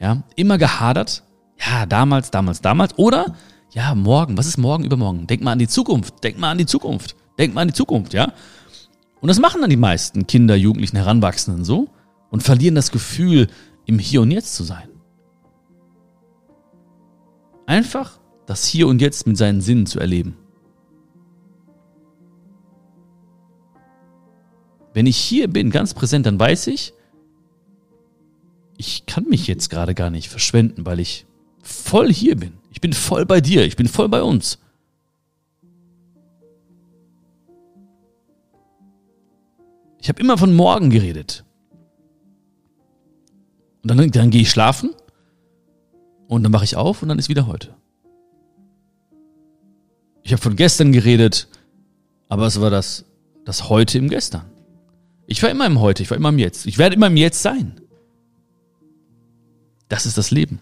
Ja, 0.00 0.22
immer 0.36 0.58
gehadert. 0.58 1.24
Ja, 1.58 1.86
damals, 1.86 2.30
damals, 2.30 2.60
damals. 2.62 2.96
Oder, 2.96 3.34
ja, 3.72 3.94
morgen. 3.94 4.36
Was 4.36 4.46
ist 4.46 4.58
morgen, 4.58 4.84
übermorgen? 4.84 5.26
Denk 5.26 5.42
mal 5.42 5.52
an 5.52 5.58
die 5.58 5.68
Zukunft. 5.68 6.22
Denk 6.24 6.38
mal 6.38 6.50
an 6.50 6.58
die 6.58 6.66
Zukunft. 6.66 7.16
Denk 7.38 7.54
mal 7.54 7.62
an 7.62 7.68
die 7.68 7.74
Zukunft, 7.74 8.12
ja. 8.12 8.32
Und 9.20 9.28
das 9.28 9.38
machen 9.38 9.60
dann 9.60 9.70
die 9.70 9.76
meisten 9.76 10.26
Kinder, 10.26 10.56
Jugendlichen, 10.56 10.96
Heranwachsenden 10.96 11.64
so 11.64 11.88
und 12.30 12.42
verlieren 12.42 12.74
das 12.74 12.90
Gefühl, 12.90 13.48
im 13.86 13.98
Hier 13.98 14.22
und 14.22 14.30
Jetzt 14.30 14.54
zu 14.54 14.64
sein. 14.64 14.88
Einfach 17.66 18.18
das 18.46 18.66
Hier 18.66 18.88
und 18.88 19.00
Jetzt 19.00 19.26
mit 19.26 19.36
seinen 19.36 19.60
Sinnen 19.60 19.86
zu 19.86 20.00
erleben. 20.00 20.36
Wenn 24.92 25.06
ich 25.06 25.16
hier 25.16 25.48
bin, 25.48 25.70
ganz 25.70 25.94
präsent, 25.94 26.26
dann 26.26 26.40
weiß 26.40 26.66
ich, 26.66 26.92
ich 28.76 29.06
kann 29.06 29.24
mich 29.28 29.46
jetzt 29.46 29.70
gerade 29.70 29.94
gar 29.94 30.10
nicht 30.10 30.28
verschwenden, 30.28 30.84
weil 30.84 30.98
ich 30.98 31.26
voll 31.62 32.12
hier 32.12 32.36
bin. 32.36 32.52
Ich 32.70 32.80
bin 32.80 32.92
voll 32.92 33.26
bei 33.26 33.40
dir, 33.40 33.64
ich 33.64 33.76
bin 33.76 33.88
voll 33.88 34.08
bei 34.08 34.22
uns. 34.22 34.58
Ich 40.00 40.08
habe 40.08 40.20
immer 40.20 40.38
von 40.38 40.54
morgen 40.54 40.90
geredet. 40.90 41.44
Und 43.82 43.88
dann, 43.88 44.10
dann 44.10 44.30
gehe 44.30 44.42
ich 44.42 44.50
schlafen 44.50 44.94
und 46.28 46.42
dann 46.42 46.52
mache 46.52 46.64
ich 46.64 46.76
auf 46.76 47.02
und 47.02 47.08
dann 47.08 47.18
ist 47.18 47.28
wieder 47.28 47.46
heute. 47.46 47.74
Ich 50.22 50.32
habe 50.32 50.42
von 50.42 50.56
gestern 50.56 50.92
geredet, 50.92 51.48
aber 52.28 52.46
es 52.46 52.60
war 52.60 52.70
das, 52.70 53.04
das 53.44 53.68
Heute 53.68 53.98
im 53.98 54.08
Gestern. 54.08 54.44
Ich 55.26 55.42
war 55.42 55.50
immer 55.50 55.66
im 55.66 55.80
Heute, 55.80 56.02
ich 56.02 56.10
war 56.10 56.16
immer 56.16 56.28
im 56.30 56.38
Jetzt. 56.38 56.66
Ich 56.66 56.78
werde 56.78 56.96
immer 56.96 57.08
im 57.08 57.16
Jetzt 57.16 57.42
sein. 57.42 57.80
Das 59.88 60.06
ist 60.06 60.18
das 60.18 60.30
Leben. 60.30 60.60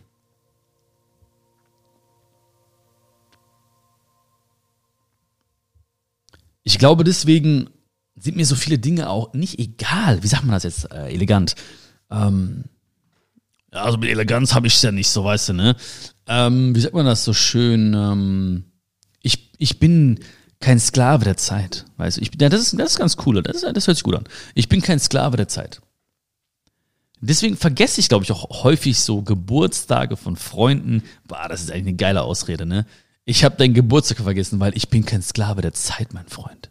Ich 6.69 6.79
glaube, 6.79 7.03
deswegen 7.03 7.71
sind 8.15 8.37
mir 8.37 8.45
so 8.45 8.55
viele 8.55 8.79
Dinge 8.79 9.09
auch 9.09 9.33
nicht 9.33 9.59
egal. 9.59 10.23
Wie 10.23 10.27
sagt 10.27 10.45
man 10.45 10.53
das 10.53 10.65
jetzt 10.65 10.93
äh, 10.93 11.07
elegant? 11.07 11.55
Ähm, 12.11 12.65
also 13.71 13.97
mit 13.97 14.11
Eleganz 14.11 14.55
habe 14.55 14.67
ich 14.67 14.75
es 14.75 14.83
ja 14.83 14.93
nicht 14.93 15.09
so, 15.09 15.25
weißt 15.25 15.49
du, 15.49 15.53
ne? 15.55 15.77
Ähm, 16.27 16.75
wie 16.75 16.81
sagt 16.81 16.93
man 16.93 17.07
das 17.07 17.25
so 17.25 17.33
schön? 17.33 17.95
Ähm, 17.95 18.65
ich, 19.23 19.51
ich 19.57 19.79
bin 19.79 20.21
kein 20.61 20.79
Sklave 20.79 21.25
der 21.25 21.39
Zeit, 21.39 21.87
weißt 21.97 22.19
du? 22.19 22.21
Ich, 22.21 22.33
ja, 22.39 22.51
das 22.51 22.61
ist, 22.61 22.79
das 22.79 22.91
ist 22.91 22.99
ganz 22.99 23.17
cool, 23.25 23.43
das, 23.43 23.63
ist, 23.63 23.63
das 23.75 23.87
hört 23.87 23.97
sich 23.97 24.05
gut 24.05 24.17
an. 24.17 24.25
Ich 24.55 24.69
bin 24.69 24.83
kein 24.83 25.01
Sklave 25.01 25.39
der 25.39 25.49
Zeit. 25.49 25.81
Deswegen 27.23 27.57
vergesse 27.57 27.99
ich, 27.99 28.11
glaube 28.11 28.25
ich, 28.25 28.33
auch 28.33 28.63
häufig 28.63 29.01
so 29.01 29.23
Geburtstage 29.23 30.19
von 30.19 30.37
Freunden. 30.37 31.03
Boah, 31.27 31.49
das 31.49 31.63
ist 31.63 31.71
eigentlich 31.71 31.87
eine 31.87 31.97
geile 31.97 32.21
Ausrede, 32.25 32.67
ne? 32.67 32.85
Ich 33.29 33.45
habe 33.45 33.57
deinen 33.57 33.75
Geburtstag 33.75 34.17
vergessen, 34.17 34.59
weil 34.59 34.75
ich 34.75 34.89
bin 34.89 35.05
kein 35.05 35.21
Sklave 35.21 35.61
der 35.61 35.75
Zeit, 35.75 36.15
mein 36.15 36.29
Freund. 36.29 36.71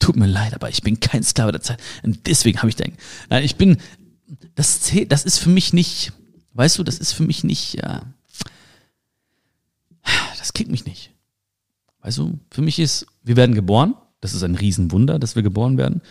Tut 0.00 0.16
mir 0.16 0.26
leid, 0.26 0.54
aber 0.54 0.68
ich 0.68 0.82
bin 0.82 0.98
kein 0.98 1.22
Sklave 1.22 1.52
der 1.52 1.60
Zeit. 1.60 1.80
Und 2.02 2.26
deswegen 2.26 2.58
habe 2.58 2.68
ich 2.68 2.74
den. 2.74 2.96
Nein, 3.30 3.44
ich 3.44 3.54
bin. 3.54 3.76
Das 4.56 4.80
zählt, 4.80 5.12
das 5.12 5.24
ist 5.24 5.38
für 5.38 5.50
mich 5.50 5.72
nicht. 5.72 6.12
Weißt 6.54 6.78
du, 6.78 6.82
das 6.82 6.98
ist 6.98 7.12
für 7.12 7.22
mich 7.22 7.44
nicht. 7.44 7.74
Ja, 7.74 8.02
das 10.36 10.52
kickt 10.52 10.68
mich 10.68 10.84
nicht. 10.84 11.12
Weißt 12.00 12.18
du, 12.18 12.40
für 12.50 12.62
mich 12.62 12.80
ist, 12.80 13.06
wir 13.22 13.36
werden 13.36 13.54
geboren. 13.54 13.94
Das 14.20 14.34
ist 14.34 14.42
ein 14.42 14.56
Riesenwunder, 14.56 15.20
dass 15.20 15.36
wir 15.36 15.44
geboren 15.44 15.78
werden. 15.78 16.02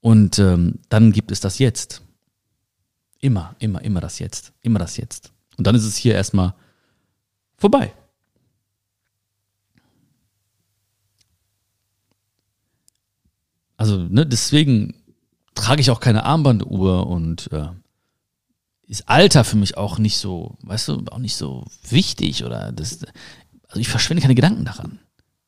Und 0.00 0.40
ähm, 0.40 0.80
dann 0.88 1.12
gibt 1.12 1.30
es 1.30 1.38
das 1.38 1.60
Jetzt. 1.60 2.02
Immer, 3.20 3.54
immer, 3.60 3.80
immer 3.80 4.00
das 4.00 4.18
Jetzt. 4.18 4.52
Immer 4.60 4.80
das 4.80 4.96
Jetzt. 4.96 5.30
Und 5.56 5.68
dann 5.68 5.76
ist 5.76 5.84
es 5.84 5.96
hier 5.96 6.14
erstmal 6.14 6.54
vorbei. 7.58 7.94
Also, 13.78 13.96
ne, 13.96 14.26
deswegen 14.26 14.94
trage 15.54 15.80
ich 15.80 15.90
auch 15.90 16.00
keine 16.00 16.24
Armbanduhr 16.24 17.06
und 17.06 17.50
äh, 17.52 17.68
ist 18.88 19.08
Alter 19.08 19.44
für 19.44 19.56
mich 19.56 19.76
auch 19.76 19.98
nicht 19.98 20.18
so, 20.18 20.58
weißt 20.62 20.88
du, 20.88 21.04
auch 21.10 21.18
nicht 21.18 21.36
so 21.36 21.64
wichtig 21.88 22.44
oder 22.44 22.72
das. 22.72 22.98
Also 23.68 23.80
ich 23.80 23.88
verschwende 23.88 24.20
keine 24.20 24.34
Gedanken 24.34 24.64
daran. 24.64 24.98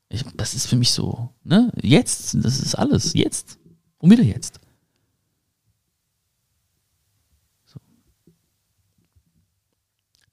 Ich, 0.09 0.25
das 0.37 0.55
ist 0.55 0.67
für 0.67 0.77
mich 0.77 0.93
so, 0.93 1.31
ne? 1.43 1.73
Jetzt, 1.83 2.37
das 2.41 2.61
ist 2.61 2.75
alles. 2.77 3.15
Jetzt. 3.15 3.59
Und 3.99 4.11
wieder 4.11 4.23
jetzt. 4.23 4.61
So. 7.65 7.81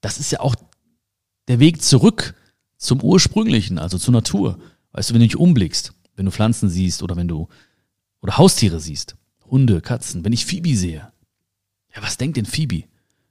Das 0.02 0.20
ist 0.20 0.32
ja 0.32 0.42
auch 0.42 0.56
der 1.48 1.60
Weg 1.60 1.82
zurück 1.82 2.36
zum 2.78 3.02
Ursprünglichen, 3.02 3.80
also 3.80 3.98
zur 3.98 4.14
Natur. 4.14 4.60
Weißt 4.92 5.10
du, 5.10 5.14
wenn 5.14 5.22
du 5.22 5.28
dich 5.28 5.38
umblickst, 5.38 5.94
wenn 6.16 6.26
du 6.26 6.32
Pflanzen 6.32 6.70
siehst 6.70 7.02
oder 7.02 7.16
wenn 7.16 7.28
du 7.28 7.48
oder 8.22 8.38
Haustiere 8.38 8.80
siehst, 8.80 9.16
Hunde, 9.46 9.82
Katzen, 9.82 10.26
wenn 10.26 10.34
ich 10.34 10.46
Phoebe 10.46 10.76
sehe, 10.76 11.12
ja, 11.96 12.04
was 12.04 12.18
denkt 12.18 12.38
denn 12.38 12.46
Phoebe? 12.46 12.84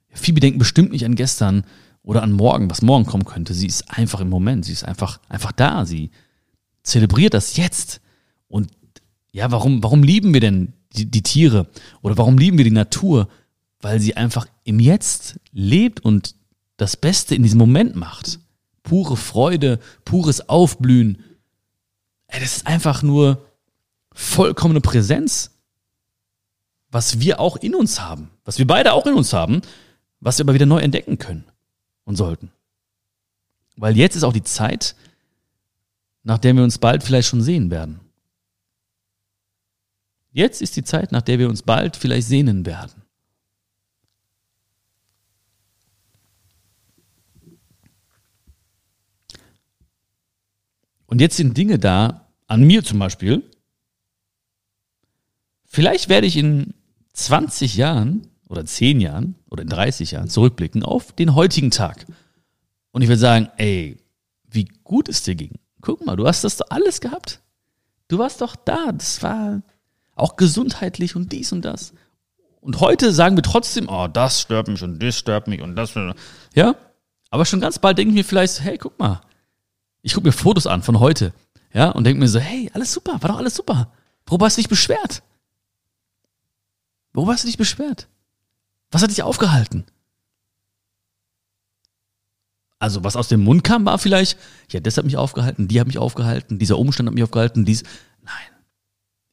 Ja, 0.09 0.15
Phoebe 0.15 0.39
denkt 0.39 0.59
bestimmt 0.59 0.91
nicht 0.91 1.05
an 1.05 1.15
gestern 1.15 1.63
oder 2.03 2.23
an 2.23 2.31
morgen, 2.31 2.69
was 2.69 2.81
morgen 2.81 3.05
kommen 3.05 3.25
könnte. 3.25 3.53
Sie 3.53 3.67
ist 3.67 3.91
einfach 3.97 4.19
im 4.19 4.29
Moment, 4.29 4.65
sie 4.65 4.73
ist 4.73 4.83
einfach, 4.83 5.19
einfach 5.29 5.51
da, 5.51 5.85
sie 5.85 6.11
zelebriert 6.83 7.33
das 7.33 7.57
jetzt. 7.57 8.01
Und 8.47 8.71
ja, 9.31 9.51
warum, 9.51 9.83
warum 9.83 10.03
lieben 10.03 10.33
wir 10.33 10.41
denn 10.41 10.73
die, 10.93 11.05
die 11.05 11.23
Tiere 11.23 11.67
oder 12.01 12.17
warum 12.17 12.37
lieben 12.37 12.57
wir 12.57 12.65
die 12.65 12.71
Natur? 12.71 13.27
Weil 13.79 13.99
sie 13.99 14.17
einfach 14.17 14.47
im 14.63 14.79
Jetzt 14.79 15.39
lebt 15.51 15.99
und 15.99 16.35
das 16.77 16.97
Beste 16.97 17.35
in 17.35 17.43
diesem 17.43 17.59
Moment 17.59 17.95
macht. 17.95 18.39
Pure 18.83 19.17
Freude, 19.17 19.79
pures 20.05 20.49
Aufblühen. 20.49 21.23
Ey, 22.27 22.39
das 22.39 22.57
ist 22.57 22.67
einfach 22.67 23.03
nur 23.03 23.46
vollkommene 24.17 24.81
Präsenz, 24.81 25.51
was 26.89 27.19
wir 27.19 27.39
auch 27.39 27.55
in 27.57 27.75
uns 27.75 28.01
haben, 28.01 28.31
was 28.45 28.57
wir 28.57 28.65
beide 28.65 28.93
auch 28.93 29.05
in 29.05 29.13
uns 29.13 29.31
haben, 29.31 29.61
was 30.19 30.39
wir 30.39 30.45
aber 30.45 30.55
wieder 30.55 30.65
neu 30.65 30.79
entdecken 30.79 31.19
können 31.19 31.45
und 32.03 32.15
sollten. 32.15 32.51
Weil 33.75 33.95
jetzt 33.95 34.15
ist 34.15 34.23
auch 34.23 34.33
die 34.33 34.43
Zeit, 34.43 34.95
nach 36.23 36.39
der 36.39 36.55
wir 36.55 36.63
uns 36.63 36.79
bald 36.79 37.03
vielleicht 37.03 37.27
schon 37.27 37.43
sehen 37.43 37.69
werden. 37.69 37.99
Jetzt 40.31 40.63
ist 40.63 40.75
die 40.75 40.83
Zeit, 40.83 41.11
nach 41.11 41.21
der 41.21 41.37
wir 41.37 41.47
uns 41.47 41.61
bald 41.61 41.95
vielleicht 41.95 42.27
sehnen 42.27 42.65
werden. 42.65 43.03
Und 51.05 51.21
jetzt 51.21 51.37
sind 51.37 51.55
Dinge 51.55 51.77
da, 51.77 52.27
an 52.47 52.63
mir 52.63 52.83
zum 52.83 52.99
Beispiel, 52.99 53.43
Vielleicht 55.67 56.09
werde 56.09 56.25
ich 56.25 56.37
in 56.37 56.73
20 57.13 57.75
Jahren 57.75 58.27
oder 58.47 58.65
10 58.65 58.99
Jahren 59.01 59.35
oder 59.49 59.63
in 59.63 59.69
30 59.69 60.11
Jahren 60.11 60.29
zurückblicken 60.29 60.83
auf 60.83 61.11
den 61.11 61.35
heutigen 61.35 61.71
Tag. 61.71 62.05
Und 62.91 63.01
ich 63.01 63.09
werde 63.09 63.19
sagen, 63.19 63.49
ey, 63.57 63.97
wie 64.49 64.65
gut 64.83 65.09
es 65.09 65.23
dir 65.23 65.35
ging. 65.35 65.59
Guck 65.81 66.05
mal, 66.05 66.15
du 66.15 66.25
hast 66.25 66.43
das 66.43 66.57
doch 66.57 66.67
alles 66.69 67.01
gehabt. 67.01 67.41
Du 68.07 68.17
warst 68.17 68.41
doch 68.41 68.55
da. 68.55 68.91
Das 68.93 69.21
war 69.21 69.61
auch 70.15 70.37
gesundheitlich 70.37 71.15
und 71.15 71.31
dies 71.31 71.51
und 71.51 71.63
das. 71.63 71.93
Und 72.61 72.79
heute 72.79 73.11
sagen 73.11 73.35
wir 73.35 73.43
trotzdem, 73.43 73.87
oh, 73.89 74.07
das 74.07 74.41
stört 74.41 74.67
mich 74.67 74.81
und 74.81 75.01
das 75.01 75.15
stört 75.15 75.47
mich 75.47 75.61
und 75.61 75.75
das. 75.75 75.93
Ja? 76.55 76.75
Aber 77.29 77.45
schon 77.45 77.61
ganz 77.61 77.79
bald 77.79 77.97
denke 77.97 78.11
ich 78.11 78.15
mir 78.15 78.25
vielleicht, 78.25 78.61
hey, 78.61 78.77
guck 78.77 78.97
mal. 78.97 79.21
Ich 80.01 80.13
gucke 80.13 80.27
mir 80.27 80.33
Fotos 80.33 80.65
an 80.65 80.81
von 80.81 80.99
heute. 80.99 81.33
Ja? 81.73 81.91
Und 81.91 82.05
denke 82.05 82.19
mir 82.19 82.27
so, 82.29 82.39
hey, 82.39 82.71
alles 82.73 82.93
super, 82.93 83.21
war 83.21 83.29
doch 83.29 83.37
alles 83.37 83.55
super. 83.55 83.91
Worüber 84.25 84.45
hast 84.45 84.57
du 84.57 84.61
dich 84.61 84.69
beschwert? 84.69 85.21
Worüber 87.17 87.33
hast 87.33 87.45
du 87.45 87.47
dich 87.47 87.57
beschwert? 87.57 88.07
Was 88.91 89.01
hat 89.01 89.09
dich 89.09 89.23
aufgehalten? 89.23 89.85
Also, 92.77 93.03
was 93.03 93.15
aus 93.15 93.27
dem 93.27 93.43
Mund 93.43 93.63
kam, 93.63 93.87
war 93.87 93.97
vielleicht, 93.97 94.37
ja, 94.69 94.79
das 94.79 94.97
hat 94.97 95.05
mich 95.05 95.17
aufgehalten, 95.17 95.67
die 95.67 95.79
hat 95.79 95.87
mich 95.87 95.97
aufgehalten, 95.97 96.59
dieser 96.59 96.77
Umstand 96.77 97.07
hat 97.09 97.15
mich 97.15 97.23
aufgehalten, 97.23 97.65
dies. 97.65 97.81
Nein. 98.21 98.35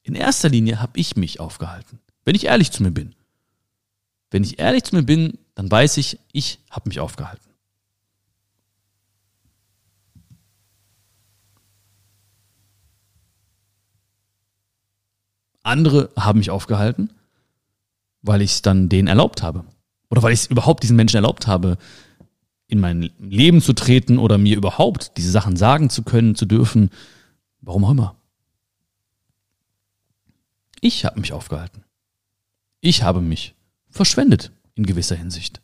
In 0.01 0.15
erster 0.15 0.49
Linie 0.49 0.81
habe 0.81 0.99
ich 0.99 1.15
mich 1.15 1.39
aufgehalten. 1.39 1.99
Wenn 2.23 2.33
ich 2.33 2.45
ehrlich 2.45 2.71
zu 2.71 2.81
mir 2.81 2.89
bin. 2.89 3.13
Wenn 4.31 4.43
ich 4.43 4.57
ehrlich 4.57 4.85
zu 4.85 4.95
mir 4.95 5.03
bin, 5.03 5.37
dann 5.53 5.69
weiß 5.69 5.97
ich, 5.97 6.17
ich 6.31 6.57
habe 6.71 6.89
mich 6.89 6.99
aufgehalten. 6.99 7.51
Andere 15.61 16.09
haben 16.17 16.39
mich 16.39 16.49
aufgehalten, 16.49 17.11
weil 18.25 18.41
ich 18.41 18.51
es 18.51 18.61
dann 18.61 18.89
denen 18.89 19.07
erlaubt 19.07 19.43
habe. 19.43 19.65
Oder 20.09 20.23
weil 20.23 20.33
ich 20.33 20.41
es 20.41 20.47
überhaupt 20.47 20.83
diesen 20.83 20.95
Menschen 20.95 21.17
erlaubt 21.17 21.47
habe, 21.47 21.77
in 22.67 22.79
mein 22.79 23.11
Leben 23.19 23.61
zu 23.61 23.73
treten 23.73 24.17
oder 24.17 24.37
mir 24.37 24.57
überhaupt 24.57 25.17
diese 25.17 25.31
Sachen 25.31 25.55
sagen 25.55 25.89
zu 25.89 26.03
können, 26.03 26.35
zu 26.35 26.45
dürfen. 26.45 26.89
Warum 27.61 27.85
auch 27.85 27.91
immer. 27.91 28.15
Ich 30.81 31.05
habe 31.05 31.19
mich 31.19 31.33
aufgehalten. 31.33 31.83
Ich 32.81 33.03
habe 33.03 33.21
mich 33.21 33.55
verschwendet 33.89 34.51
in 34.75 34.85
gewisser 34.85 35.15
Hinsicht. 35.15 35.61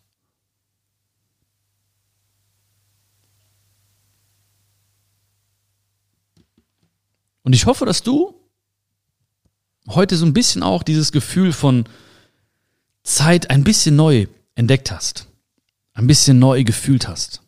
Und 7.43 7.53
ich 7.53 7.65
hoffe, 7.65 7.85
dass 7.85 8.03
du 8.03 8.35
heute 9.87 10.15
so 10.15 10.25
ein 10.25 10.33
bisschen 10.33 10.61
auch 10.61 10.83
dieses 10.83 11.11
Gefühl 11.11 11.53
von 11.53 11.85
Zeit 13.03 13.49
ein 13.49 13.63
bisschen 13.63 13.95
neu 13.95 14.27
entdeckt 14.55 14.91
hast, 14.91 15.27
ein 15.93 16.07
bisschen 16.07 16.39
neu 16.39 16.63
gefühlt 16.63 17.07
hast. 17.07 17.41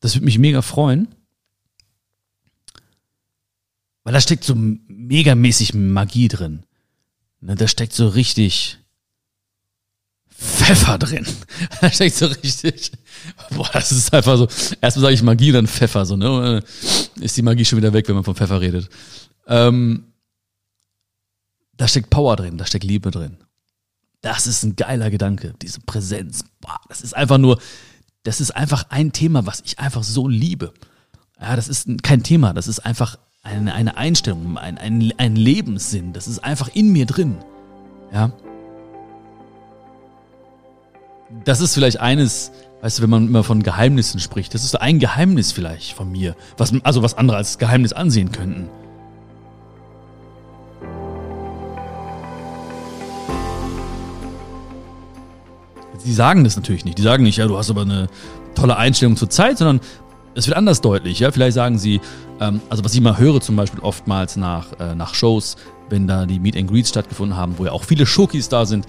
Das 0.00 0.14
würde 0.14 0.26
mich 0.26 0.38
mega 0.38 0.62
freuen, 0.62 1.08
weil 4.04 4.12
da 4.12 4.20
steckt 4.20 4.44
so 4.44 4.54
megamäßig 4.56 5.74
Magie 5.74 6.28
drin. 6.28 6.62
Ne, 7.40 7.54
da 7.54 7.68
steckt 7.68 7.92
so 7.92 8.08
richtig 8.08 8.78
Pfeffer 10.38 10.98
drin. 10.98 11.26
Da 11.80 11.90
steckt 11.90 12.14
so 12.14 12.26
richtig. 12.26 12.92
Boah, 13.50 13.68
das 13.72 13.92
ist 13.92 14.12
einfach 14.12 14.36
so. 14.36 14.46
Erstmal 14.80 15.02
sage 15.02 15.14
ich 15.14 15.22
Magie, 15.22 15.52
dann 15.52 15.66
Pfeffer, 15.66 16.04
so, 16.04 16.16
ne? 16.16 16.62
Ist 17.16 17.36
die 17.36 17.42
Magie 17.42 17.64
schon 17.64 17.78
wieder 17.78 17.92
weg, 17.92 18.06
wenn 18.08 18.14
man 18.14 18.24
von 18.24 18.34
Pfeffer 18.34 18.60
redet. 18.60 18.88
Ähm, 19.46 20.04
da 21.76 21.88
steckt 21.88 22.10
Power 22.10 22.36
drin, 22.36 22.58
da 22.58 22.66
steckt 22.66 22.84
Liebe 22.84 23.10
drin. 23.10 23.38
Das 24.26 24.48
ist 24.48 24.64
ein 24.64 24.74
geiler 24.74 25.08
Gedanke, 25.08 25.54
diese 25.62 25.78
Präsenz. 25.78 26.44
Boah, 26.60 26.80
das 26.88 27.00
ist 27.00 27.14
einfach 27.14 27.38
nur, 27.38 27.60
das 28.24 28.40
ist 28.40 28.50
einfach 28.50 28.86
ein 28.88 29.12
Thema, 29.12 29.46
was 29.46 29.62
ich 29.64 29.78
einfach 29.78 30.02
so 30.02 30.26
liebe. 30.26 30.72
Ja, 31.40 31.54
das 31.54 31.68
ist 31.68 31.86
kein 32.02 32.24
Thema, 32.24 32.52
das 32.52 32.66
ist 32.66 32.80
einfach 32.80 33.18
eine, 33.44 33.72
eine 33.72 33.96
Einstellung, 33.96 34.58
ein, 34.58 34.78
ein, 34.78 35.14
ein 35.16 35.36
Lebenssinn. 35.36 36.12
Das 36.12 36.26
ist 36.26 36.40
einfach 36.40 36.74
in 36.74 36.90
mir 36.90 37.06
drin. 37.06 37.36
Ja. 38.12 38.32
Das 41.44 41.60
ist 41.60 41.74
vielleicht 41.74 42.00
eines, 42.00 42.50
weißt 42.80 42.98
du, 42.98 43.02
wenn 43.04 43.10
man 43.10 43.28
immer 43.28 43.44
von 43.44 43.62
Geheimnissen 43.62 44.18
spricht, 44.18 44.54
das 44.54 44.64
ist 44.64 44.74
ein 44.74 44.98
Geheimnis 44.98 45.52
vielleicht 45.52 45.92
von 45.92 46.10
mir, 46.10 46.34
was, 46.56 46.72
also 46.82 47.00
was 47.04 47.14
andere 47.14 47.36
als 47.36 47.58
Geheimnis 47.58 47.92
ansehen 47.92 48.32
könnten. 48.32 48.70
Die 56.06 56.12
sagen 56.12 56.44
das 56.44 56.56
natürlich 56.56 56.84
nicht. 56.84 56.98
Die 56.98 57.02
sagen 57.02 57.24
nicht, 57.24 57.36
ja, 57.36 57.46
du 57.46 57.58
hast 57.58 57.68
aber 57.68 57.82
eine 57.82 58.08
tolle 58.54 58.76
Einstellung 58.76 59.16
zur 59.16 59.28
Zeit, 59.28 59.58
sondern 59.58 59.80
es 60.34 60.46
wird 60.46 60.56
anders 60.56 60.80
deutlich. 60.80 61.18
Ja, 61.18 61.30
vielleicht 61.30 61.54
sagen 61.54 61.78
sie, 61.78 62.00
ähm, 62.40 62.60
also 62.70 62.84
was 62.84 62.94
ich 62.94 63.00
mal 63.00 63.18
höre, 63.18 63.40
zum 63.40 63.56
Beispiel 63.56 63.80
oftmals 63.80 64.36
nach, 64.36 64.72
äh, 64.78 64.94
nach 64.94 65.14
Shows, 65.14 65.56
wenn 65.88 66.06
da 66.06 66.26
die 66.26 66.38
Meet 66.38 66.56
and 66.56 66.70
Greets 66.70 66.90
stattgefunden 66.90 67.36
haben, 67.36 67.58
wo 67.58 67.64
ja 67.64 67.72
auch 67.72 67.84
viele 67.84 68.06
Schokis 68.06 68.48
da 68.48 68.66
sind, 68.66 68.86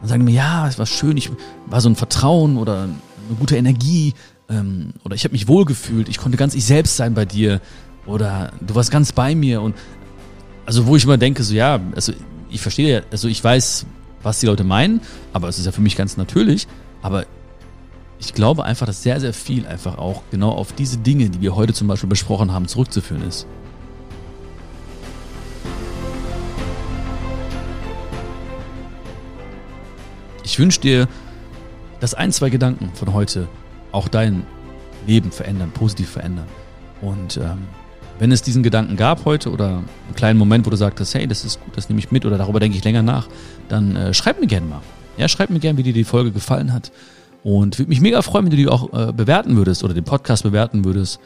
dann 0.00 0.08
sagen 0.08 0.26
die 0.26 0.32
mir, 0.32 0.38
ja, 0.38 0.68
es 0.68 0.78
war 0.78 0.86
schön, 0.86 1.16
ich 1.16 1.30
war 1.66 1.80
so 1.80 1.88
ein 1.88 1.96
Vertrauen 1.96 2.56
oder 2.56 2.82
eine 2.82 3.36
gute 3.38 3.56
Energie 3.56 4.14
ähm, 4.48 4.92
oder 5.04 5.14
ich 5.14 5.24
habe 5.24 5.32
mich 5.32 5.48
wohlgefühlt, 5.48 6.08
ich 6.08 6.18
konnte 6.18 6.36
ganz 6.36 6.54
ich 6.54 6.64
selbst 6.64 6.96
sein 6.96 7.14
bei 7.14 7.24
dir 7.24 7.60
oder 8.06 8.52
du 8.60 8.74
warst 8.74 8.90
ganz 8.90 9.12
bei 9.12 9.34
mir 9.34 9.62
und 9.62 9.74
also 10.64 10.86
wo 10.86 10.96
ich 10.96 11.04
immer 11.04 11.18
denke, 11.18 11.42
so 11.42 11.54
ja, 11.54 11.80
also 11.94 12.12
ich 12.50 12.60
verstehe 12.60 13.04
also 13.10 13.28
ich 13.28 13.42
weiß, 13.42 13.86
was 14.26 14.40
die 14.40 14.46
Leute 14.46 14.64
meinen, 14.64 15.00
aber 15.32 15.48
es 15.48 15.58
ist 15.58 15.66
ja 15.66 15.72
für 15.72 15.80
mich 15.80 15.94
ganz 15.94 16.16
natürlich. 16.16 16.66
Aber 17.00 17.26
ich 18.18 18.34
glaube 18.34 18.64
einfach, 18.64 18.84
dass 18.84 19.02
sehr, 19.02 19.20
sehr 19.20 19.32
viel 19.32 19.66
einfach 19.66 19.98
auch 19.98 20.22
genau 20.32 20.50
auf 20.50 20.72
diese 20.72 20.98
Dinge, 20.98 21.30
die 21.30 21.40
wir 21.40 21.54
heute 21.54 21.72
zum 21.72 21.86
Beispiel 21.86 22.08
besprochen 22.08 22.52
haben, 22.52 22.66
zurückzuführen 22.66 23.22
ist. 23.22 23.46
Ich 30.42 30.58
wünsche 30.58 30.80
dir, 30.80 31.06
dass 32.00 32.14
ein, 32.14 32.32
zwei 32.32 32.50
Gedanken 32.50 32.90
von 32.94 33.12
heute 33.12 33.46
auch 33.92 34.08
dein 34.08 34.44
Leben 35.06 35.30
verändern, 35.30 35.70
positiv 35.70 36.10
verändern. 36.10 36.46
Und 37.00 37.36
ähm, 37.36 37.68
wenn 38.18 38.32
es 38.32 38.42
diesen 38.42 38.62
Gedanken 38.62 38.96
gab 38.96 39.24
heute 39.24 39.50
oder 39.50 39.68
einen 39.68 40.14
kleinen 40.14 40.38
Moment, 40.38 40.66
wo 40.66 40.70
du 40.70 40.76
sagtest, 40.76 41.14
hey, 41.14 41.26
das 41.26 41.44
ist 41.44 41.60
gut, 41.60 41.76
das 41.76 41.88
nehme 41.88 41.98
ich 41.98 42.10
mit 42.10 42.24
oder 42.24 42.38
darüber 42.38 42.60
denke 42.60 42.76
ich 42.78 42.84
länger 42.84 43.02
nach, 43.02 43.28
dann 43.68 43.96
äh, 43.96 44.14
schreib 44.14 44.40
mir 44.40 44.46
gerne 44.46 44.66
mal. 44.66 44.82
Ja, 45.16 45.28
schreib 45.28 45.50
mir 45.50 45.60
gerne, 45.60 45.78
wie 45.78 45.82
dir 45.82 45.92
die 45.92 46.04
Folge 46.04 46.30
gefallen 46.30 46.72
hat. 46.72 46.92
Und 47.42 47.78
würde 47.78 47.88
mich 47.90 48.00
mega 48.00 48.22
freuen, 48.22 48.46
wenn 48.46 48.50
du 48.50 48.56
die 48.56 48.66
auch 48.66 48.92
äh, 48.92 49.12
bewerten 49.12 49.56
würdest 49.56 49.84
oder 49.84 49.94
den 49.94 50.02
Podcast 50.02 50.42
bewerten 50.42 50.84
würdest. 50.84 51.20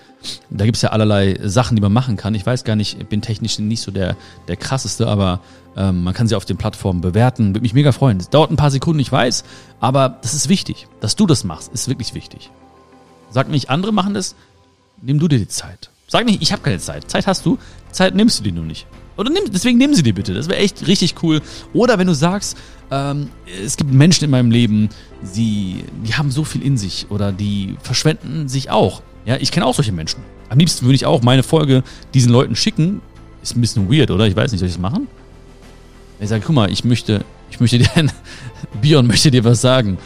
Da 0.50 0.66
gibt's 0.66 0.82
ja 0.82 0.90
allerlei 0.90 1.38
Sachen, 1.42 1.76
die 1.76 1.80
man 1.80 1.94
machen 1.94 2.18
kann. 2.18 2.34
Ich 2.34 2.44
weiß 2.44 2.64
gar 2.64 2.76
nicht, 2.76 3.00
ich 3.00 3.06
bin 3.06 3.22
technisch 3.22 3.58
nicht 3.58 3.80
so 3.80 3.90
der, 3.90 4.16
der 4.46 4.56
krasseste, 4.56 5.06
aber 5.06 5.40
ähm, 5.78 6.04
man 6.04 6.12
kann 6.12 6.28
sie 6.28 6.36
auf 6.36 6.44
den 6.44 6.58
Plattformen 6.58 7.00
bewerten. 7.00 7.48
Würde 7.48 7.62
mich 7.62 7.72
mega 7.72 7.92
freuen. 7.92 8.18
Das 8.18 8.28
dauert 8.28 8.50
ein 8.50 8.56
paar 8.56 8.70
Sekunden, 8.70 9.00
ich 9.00 9.10
weiß, 9.10 9.44
aber 9.80 10.18
das 10.20 10.34
ist 10.34 10.50
wichtig. 10.50 10.88
Dass 11.00 11.16
du 11.16 11.26
das 11.26 11.42
machst, 11.42 11.72
ist 11.72 11.88
wirklich 11.88 12.12
wichtig. 12.12 12.50
Sag 13.30 13.48
nicht, 13.48 13.70
andere 13.70 13.92
machen 13.92 14.12
das, 14.12 14.34
nimm 15.00 15.18
du 15.18 15.26
dir 15.26 15.38
die 15.38 15.48
Zeit. 15.48 15.88
Sag 16.10 16.26
nicht, 16.26 16.42
ich 16.42 16.50
habe 16.50 16.60
keine 16.60 16.80
Zeit. 16.80 17.08
Zeit 17.08 17.28
hast 17.28 17.46
du, 17.46 17.56
Zeit 17.92 18.16
nimmst 18.16 18.40
du 18.40 18.42
dir 18.42 18.52
nur 18.52 18.64
nicht. 18.64 18.84
Oder 19.16 19.30
nimm, 19.30 19.44
deswegen 19.52 19.78
nehmen 19.78 19.94
sie 19.94 20.02
dir 20.02 20.12
bitte. 20.12 20.34
Das 20.34 20.48
wäre 20.48 20.58
echt 20.58 20.88
richtig 20.88 21.22
cool. 21.22 21.40
Oder 21.72 22.00
wenn 22.00 22.08
du 22.08 22.14
sagst, 22.14 22.58
ähm, 22.90 23.28
es 23.64 23.76
gibt 23.76 23.92
Menschen 23.92 24.24
in 24.24 24.30
meinem 24.30 24.50
Leben, 24.50 24.88
die, 25.36 25.84
die 26.04 26.14
haben 26.14 26.32
so 26.32 26.42
viel 26.42 26.62
in 26.64 26.76
sich 26.76 27.06
oder 27.10 27.30
die 27.30 27.76
verschwenden 27.80 28.48
sich 28.48 28.70
auch. 28.70 29.02
Ja, 29.24 29.36
ich 29.36 29.52
kenne 29.52 29.64
auch 29.64 29.74
solche 29.76 29.92
Menschen. 29.92 30.18
Am 30.48 30.58
liebsten 30.58 30.84
würde 30.84 30.96
ich 30.96 31.06
auch 31.06 31.22
meine 31.22 31.44
Folge 31.44 31.84
diesen 32.12 32.32
Leuten 32.32 32.56
schicken. 32.56 33.02
Ist 33.40 33.56
ein 33.56 33.60
bisschen 33.60 33.88
weird, 33.88 34.10
oder? 34.10 34.26
Ich 34.26 34.34
weiß 34.34 34.50
nicht, 34.50 34.58
soll 34.58 34.68
ich 34.68 34.74
das 34.74 34.82
machen? 34.82 35.06
Ich 36.18 36.28
sage, 36.28 36.42
guck 36.44 36.56
mal, 36.56 36.72
ich 36.72 36.82
möchte, 36.84 37.24
ich 37.52 37.60
möchte 37.60 37.78
dir, 37.78 37.88
Bion 38.82 39.06
möchte 39.06 39.30
dir 39.30 39.44
was 39.44 39.60
sagen. 39.60 39.96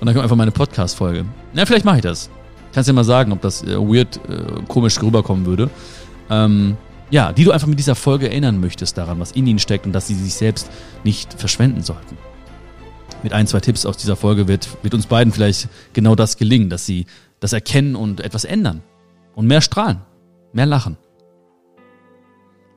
Und 0.00 0.06
dann 0.06 0.14
kommt 0.14 0.24
einfach 0.24 0.34
meine 0.34 0.50
Podcast-Folge. 0.50 1.24
Na, 1.52 1.64
vielleicht 1.66 1.84
mache 1.84 1.96
ich 1.96 2.02
das. 2.02 2.30
Kannst 2.72 2.88
dir 2.88 2.94
mal 2.94 3.04
sagen, 3.04 3.32
ob 3.32 3.40
das 3.42 3.62
äh, 3.62 3.76
weird, 3.76 4.16
äh, 4.28 4.62
komisch 4.68 5.00
rüberkommen 5.02 5.46
würde. 5.46 5.70
Ähm, 6.30 6.76
ja, 7.10 7.32
die 7.32 7.44
du 7.44 7.52
einfach 7.52 7.68
mit 7.68 7.78
dieser 7.78 7.94
Folge 7.94 8.28
erinnern 8.28 8.58
möchtest 8.58 8.96
daran, 8.96 9.20
was 9.20 9.32
in 9.32 9.46
ihnen 9.46 9.58
steckt 9.58 9.84
und 9.84 9.92
dass 9.92 10.06
sie 10.06 10.14
sich 10.14 10.34
selbst 10.34 10.70
nicht 11.04 11.34
verschwenden 11.34 11.82
sollten. 11.82 12.16
Mit 13.22 13.34
ein, 13.34 13.46
zwei 13.46 13.60
Tipps 13.60 13.84
aus 13.84 13.98
dieser 13.98 14.16
Folge 14.16 14.48
wird, 14.48 14.66
wird 14.82 14.94
uns 14.94 15.06
beiden 15.06 15.32
vielleicht 15.32 15.68
genau 15.92 16.14
das 16.14 16.38
gelingen, 16.38 16.70
dass 16.70 16.86
sie 16.86 17.06
das 17.38 17.52
erkennen 17.52 17.94
und 17.96 18.20
etwas 18.20 18.44
ändern. 18.44 18.82
Und 19.34 19.46
mehr 19.46 19.60
strahlen, 19.60 20.00
mehr 20.52 20.66
lachen. 20.66 20.96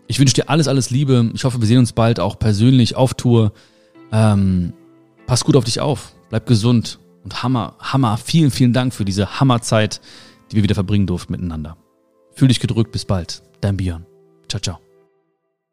Ich 0.07 0.19
wünsche 0.19 0.35
dir 0.35 0.49
alles, 0.49 0.67
alles 0.67 0.89
Liebe. 0.89 1.31
Ich 1.33 1.45
hoffe, 1.45 1.61
wir 1.61 1.67
sehen 1.67 1.79
uns 1.79 1.93
bald 1.93 2.19
auch 2.19 2.37
persönlich 2.37 2.95
auf 2.95 3.13
Tour. 3.13 3.53
Ähm, 4.11 4.73
pass 5.25 5.45
gut 5.45 5.55
auf 5.55 5.63
dich 5.63 5.79
auf. 5.79 6.13
Bleib 6.29 6.45
gesund. 6.45 6.99
Und 7.25 7.43
Hammer, 7.43 7.75
Hammer, 7.79 8.17
vielen, 8.17 8.51
vielen 8.51 8.71
Dank 8.71 8.93
für 8.93 9.03
diese 9.03 9.39
Hammerzeit, 9.39 9.99
die 10.51 10.57
wir 10.57 10.63
wieder 10.63 10.75
verbringen 10.75 11.07
durften 11.07 11.33
miteinander. 11.33 11.75
Fühl 12.35 12.47
dich 12.47 12.59
gedrückt, 12.59 12.91
bis 12.91 13.03
bald. 13.03 13.41
Dein 13.61 13.77
Björn. 13.77 14.05
Ciao, 14.47 14.61
ciao. 14.61 14.84